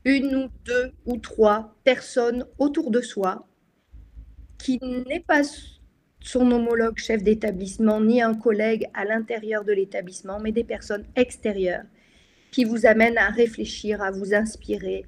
une 0.05 0.35
ou 0.35 0.49
deux 0.65 0.91
ou 1.05 1.17
trois 1.17 1.75
personnes 1.83 2.45
autour 2.57 2.91
de 2.91 3.01
soi 3.01 3.47
qui 4.57 4.79
n'est 4.81 5.19
pas 5.19 5.43
son 6.21 6.49
homologue 6.51 6.97
chef 6.97 7.23
d'établissement 7.23 7.99
ni 7.99 8.21
un 8.21 8.35
collègue 8.35 8.87
à 8.93 9.05
l'intérieur 9.05 9.65
de 9.65 9.73
l'établissement, 9.73 10.39
mais 10.39 10.51
des 10.51 10.63
personnes 10.63 11.05
extérieures 11.15 11.83
qui 12.51 12.63
vous 12.63 12.85
amènent 12.85 13.17
à 13.17 13.29
réfléchir, 13.29 14.01
à 14.01 14.11
vous 14.11 14.33
inspirer, 14.33 15.05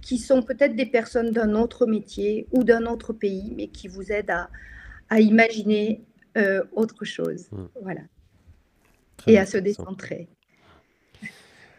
qui 0.00 0.18
sont 0.18 0.42
peut-être 0.42 0.76
des 0.76 0.86
personnes 0.86 1.30
d'un 1.30 1.54
autre 1.54 1.86
métier 1.86 2.46
ou 2.52 2.64
d'un 2.64 2.86
autre 2.86 3.12
pays, 3.12 3.52
mais 3.56 3.68
qui 3.68 3.88
vous 3.88 4.12
aident 4.12 4.30
à, 4.30 4.50
à 5.08 5.20
imaginer 5.20 6.02
euh, 6.36 6.62
autre 6.72 7.04
chose. 7.04 7.48
Hmm. 7.50 7.66
Voilà. 7.82 8.00
et 9.26 9.38
à 9.38 9.46
se 9.46 9.58
décentrer. 9.58 10.28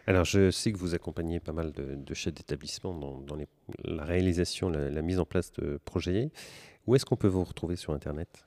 Alors, 0.06 0.24
je 0.24 0.50
sais 0.50 0.70
que 0.70 0.78
vous 0.78 0.94
accompagnez 0.94 1.40
pas 1.40 1.52
mal 1.52 1.72
de, 1.72 2.14
chefs 2.14 2.34
d'établissement 2.34 2.94
dans, 2.94 3.36
la 3.84 4.04
réalisation, 4.04 4.68
la, 4.68 5.02
mise 5.02 5.18
en 5.18 5.24
place 5.24 5.50
de 5.52 5.78
projets. 5.84 6.30
Où 6.86 6.94
est-ce 6.94 7.06
qu'on 7.06 7.16
peut 7.16 7.28
vous 7.28 7.44
retrouver 7.44 7.76
sur 7.76 7.94
Internet? 7.94 8.44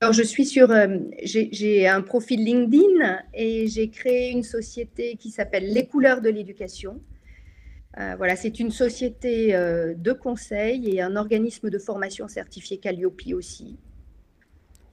Alors, 0.00 0.12
je 0.12 0.22
suis 0.22 0.44
sur. 0.44 0.70
Euh, 0.70 0.98
j'ai 1.22 1.88
un 1.88 2.02
profil 2.02 2.44
LinkedIn 2.44 3.22
et 3.32 3.66
j'ai 3.66 3.88
créé 3.88 4.30
une 4.30 4.42
société 4.42 5.16
qui 5.16 5.30
s'appelle 5.30 5.72
Les 5.72 5.86
couleurs 5.86 6.20
de 6.20 6.28
l'éducation. 6.28 7.00
Euh, 7.98 8.14
voilà, 8.16 8.36
c'est 8.36 8.60
une 8.60 8.70
société 8.70 9.54
euh, 9.54 9.94
de 9.94 10.12
conseil 10.12 10.90
et 10.90 11.00
un 11.00 11.16
organisme 11.16 11.70
de 11.70 11.78
formation 11.78 12.28
certifié 12.28 12.76
Calliope 12.76 13.22
aussi. 13.32 13.78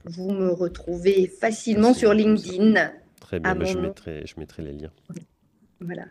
Vous 0.06 0.30
me 0.30 0.50
retrouvez 0.50 1.26
facilement 1.26 1.92
sur 1.92 2.14
LinkedIn. 2.14 2.92
Très 3.20 3.40
bien, 3.40 3.54
bah, 3.54 3.64
je, 3.66 3.78
mettrai, 3.78 4.26
je 4.26 4.40
mettrai 4.40 4.62
les 4.62 4.72
liens. 4.72 4.92
Voilà. 5.80 6.06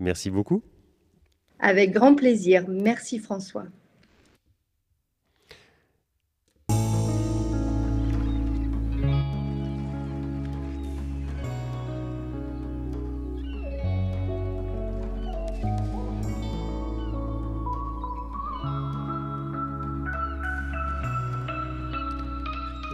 Merci 0.00 0.30
beaucoup. 0.30 0.64
Avec 1.60 1.92
grand 1.92 2.16
plaisir. 2.16 2.64
Merci 2.68 3.20
François. 3.20 3.66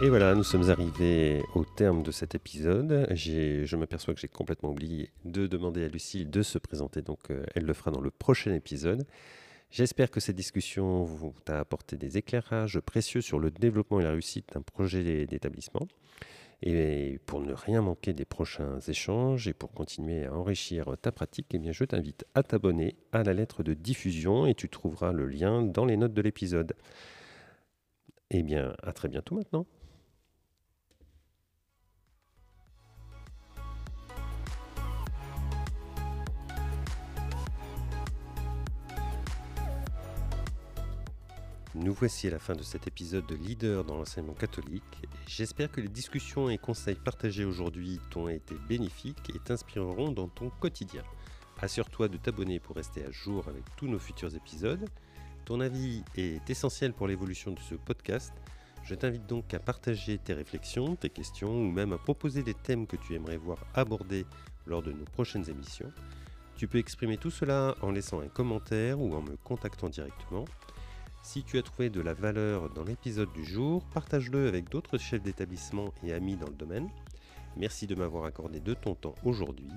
Et 0.05 0.09
voilà, 0.09 0.35
nous 0.35 0.43
sommes 0.43 0.69
arrivés 0.69 1.41
au 1.55 1.65
terme 1.65 2.03
de 2.03 2.11
cet 2.11 2.35
épisode. 2.35 3.07
Je 3.15 3.75
m'aperçois 3.75 4.13
que 4.13 4.19
j'ai 4.19 4.27
complètement 4.27 4.69
oublié 4.69 5.09
de 5.23 5.47
demander 5.47 5.83
à 5.83 5.87
Lucille 5.87 6.29
de 6.29 6.43
se 6.43 6.59
présenter, 6.59 7.01
donc 7.01 7.31
euh, 7.31 7.43
elle 7.55 7.63
le 7.63 7.73
fera 7.73 7.89
dans 7.89 8.01
le 8.01 8.11
prochain 8.11 8.53
épisode. 8.53 9.07
J'espère 9.71 10.11
que 10.11 10.19
cette 10.19 10.35
discussion 10.35 11.01
vous 11.01 11.33
a 11.47 11.57
apporté 11.57 11.97
des 11.97 12.19
éclairages 12.19 12.79
précieux 12.81 13.21
sur 13.21 13.39
le 13.39 13.49
développement 13.49 13.99
et 13.99 14.03
la 14.03 14.11
réussite 14.11 14.53
d'un 14.53 14.61
projet 14.61 15.25
d'établissement. 15.25 15.87
Et 16.61 17.19
pour 17.25 17.41
ne 17.41 17.53
rien 17.53 17.81
manquer 17.81 18.13
des 18.13 18.25
prochains 18.25 18.79
échanges 18.81 19.47
et 19.47 19.53
pour 19.53 19.71
continuer 19.71 20.25
à 20.25 20.35
enrichir 20.35 20.95
ta 21.01 21.11
pratique, 21.11 21.47
eh 21.55 21.57
bien 21.57 21.71
je 21.71 21.83
t'invite 21.83 22.25
à 22.35 22.43
t'abonner 22.43 22.95
à 23.11 23.23
la 23.23 23.33
lettre 23.33 23.63
de 23.63 23.73
diffusion 23.73 24.45
et 24.45 24.53
tu 24.53 24.69
trouveras 24.69 25.13
le 25.13 25.25
lien 25.25 25.63
dans 25.63 25.85
les 25.85 25.97
notes 25.97 26.13
de 26.13 26.21
l'épisode. 26.21 26.75
Eh 28.29 28.43
bien, 28.43 28.75
à 28.83 28.93
très 28.93 29.07
bientôt 29.07 29.33
maintenant. 29.33 29.65
Nous 41.77 41.93
voici 41.93 42.27
à 42.27 42.31
la 42.31 42.39
fin 42.39 42.55
de 42.55 42.63
cet 42.63 42.87
épisode 42.87 43.27
de 43.27 43.35
Leader 43.35 43.83
dans 43.83 43.97
l'enseignement 43.97 44.33
catholique. 44.33 45.09
J'espère 45.27 45.69
que 45.69 45.81
les 45.81 45.89
discussions 45.89 46.49
et 46.49 46.57
conseils 46.57 46.95
partagés 46.95 47.43
aujourd'hui 47.43 47.99
t'ont 48.09 48.29
été 48.29 48.55
bénéfiques 48.69 49.29
et 49.35 49.39
t'inspireront 49.39 50.13
dans 50.13 50.29
ton 50.29 50.49
quotidien. 50.49 51.03
Assure-toi 51.59 52.07
de 52.07 52.15
t'abonner 52.15 52.61
pour 52.61 52.77
rester 52.77 53.03
à 53.03 53.11
jour 53.11 53.49
avec 53.49 53.65
tous 53.75 53.89
nos 53.89 53.99
futurs 53.99 54.33
épisodes. 54.33 54.87
Ton 55.43 55.59
avis 55.59 56.05
est 56.15 56.49
essentiel 56.49 56.93
pour 56.93 57.07
l'évolution 57.07 57.51
de 57.51 57.59
ce 57.59 57.75
podcast. 57.75 58.31
Je 58.85 58.95
t'invite 58.95 59.27
donc 59.27 59.53
à 59.53 59.59
partager 59.59 60.17
tes 60.17 60.33
réflexions, 60.33 60.95
tes 60.95 61.09
questions 61.09 61.59
ou 61.59 61.69
même 61.69 61.91
à 61.91 61.97
proposer 61.97 62.41
des 62.41 62.53
thèmes 62.53 62.87
que 62.87 62.95
tu 62.95 63.15
aimerais 63.15 63.35
voir 63.35 63.65
abordés 63.73 64.25
lors 64.65 64.81
de 64.81 64.93
nos 64.93 65.03
prochaines 65.03 65.49
émissions. 65.49 65.91
Tu 66.55 66.69
peux 66.69 66.77
exprimer 66.77 67.17
tout 67.17 67.31
cela 67.31 67.75
en 67.81 67.91
laissant 67.91 68.21
un 68.21 68.29
commentaire 68.29 69.01
ou 69.01 69.13
en 69.13 69.21
me 69.21 69.35
contactant 69.43 69.89
directement. 69.89 70.45
Si 71.25 71.43
tu 71.43 71.57
as 71.57 71.63
trouvé 71.63 71.89
de 71.89 72.01
la 72.01 72.13
valeur 72.13 72.69
dans 72.69 72.83
l'épisode 72.83 73.33
du 73.33 73.43
jour, 73.43 73.83
partage-le 73.95 74.47
avec 74.47 74.69
d'autres 74.69 74.99
chefs 74.99 75.23
d'établissement 75.23 75.91
et 76.03 76.13
amis 76.13 76.37
dans 76.37 76.47
le 76.47 76.53
domaine. 76.53 76.87
Merci 77.57 77.87
de 77.87 77.95
m'avoir 77.95 78.25
accordé 78.25 78.59
de 78.59 78.75
ton 78.75 78.93
temps 78.93 79.15
aujourd'hui 79.25 79.71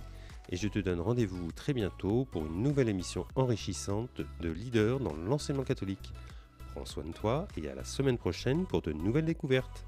et 0.50 0.56
je 0.56 0.68
te 0.68 0.78
donne 0.78 1.00
rendez-vous 1.00 1.50
très 1.52 1.72
bientôt 1.72 2.26
pour 2.30 2.44
une 2.44 2.62
nouvelle 2.62 2.90
émission 2.90 3.24
enrichissante 3.34 4.20
de 4.40 4.50
leader 4.50 5.00
dans 5.00 5.14
l'enseignement 5.14 5.64
catholique. 5.64 6.12
Prends 6.74 6.84
soin 6.84 7.04
de 7.04 7.12
toi 7.12 7.48
et 7.56 7.66
à 7.66 7.74
la 7.74 7.82
semaine 7.82 8.18
prochaine 8.18 8.66
pour 8.66 8.82
de 8.82 8.92
nouvelles 8.92 9.24
découvertes. 9.24 9.87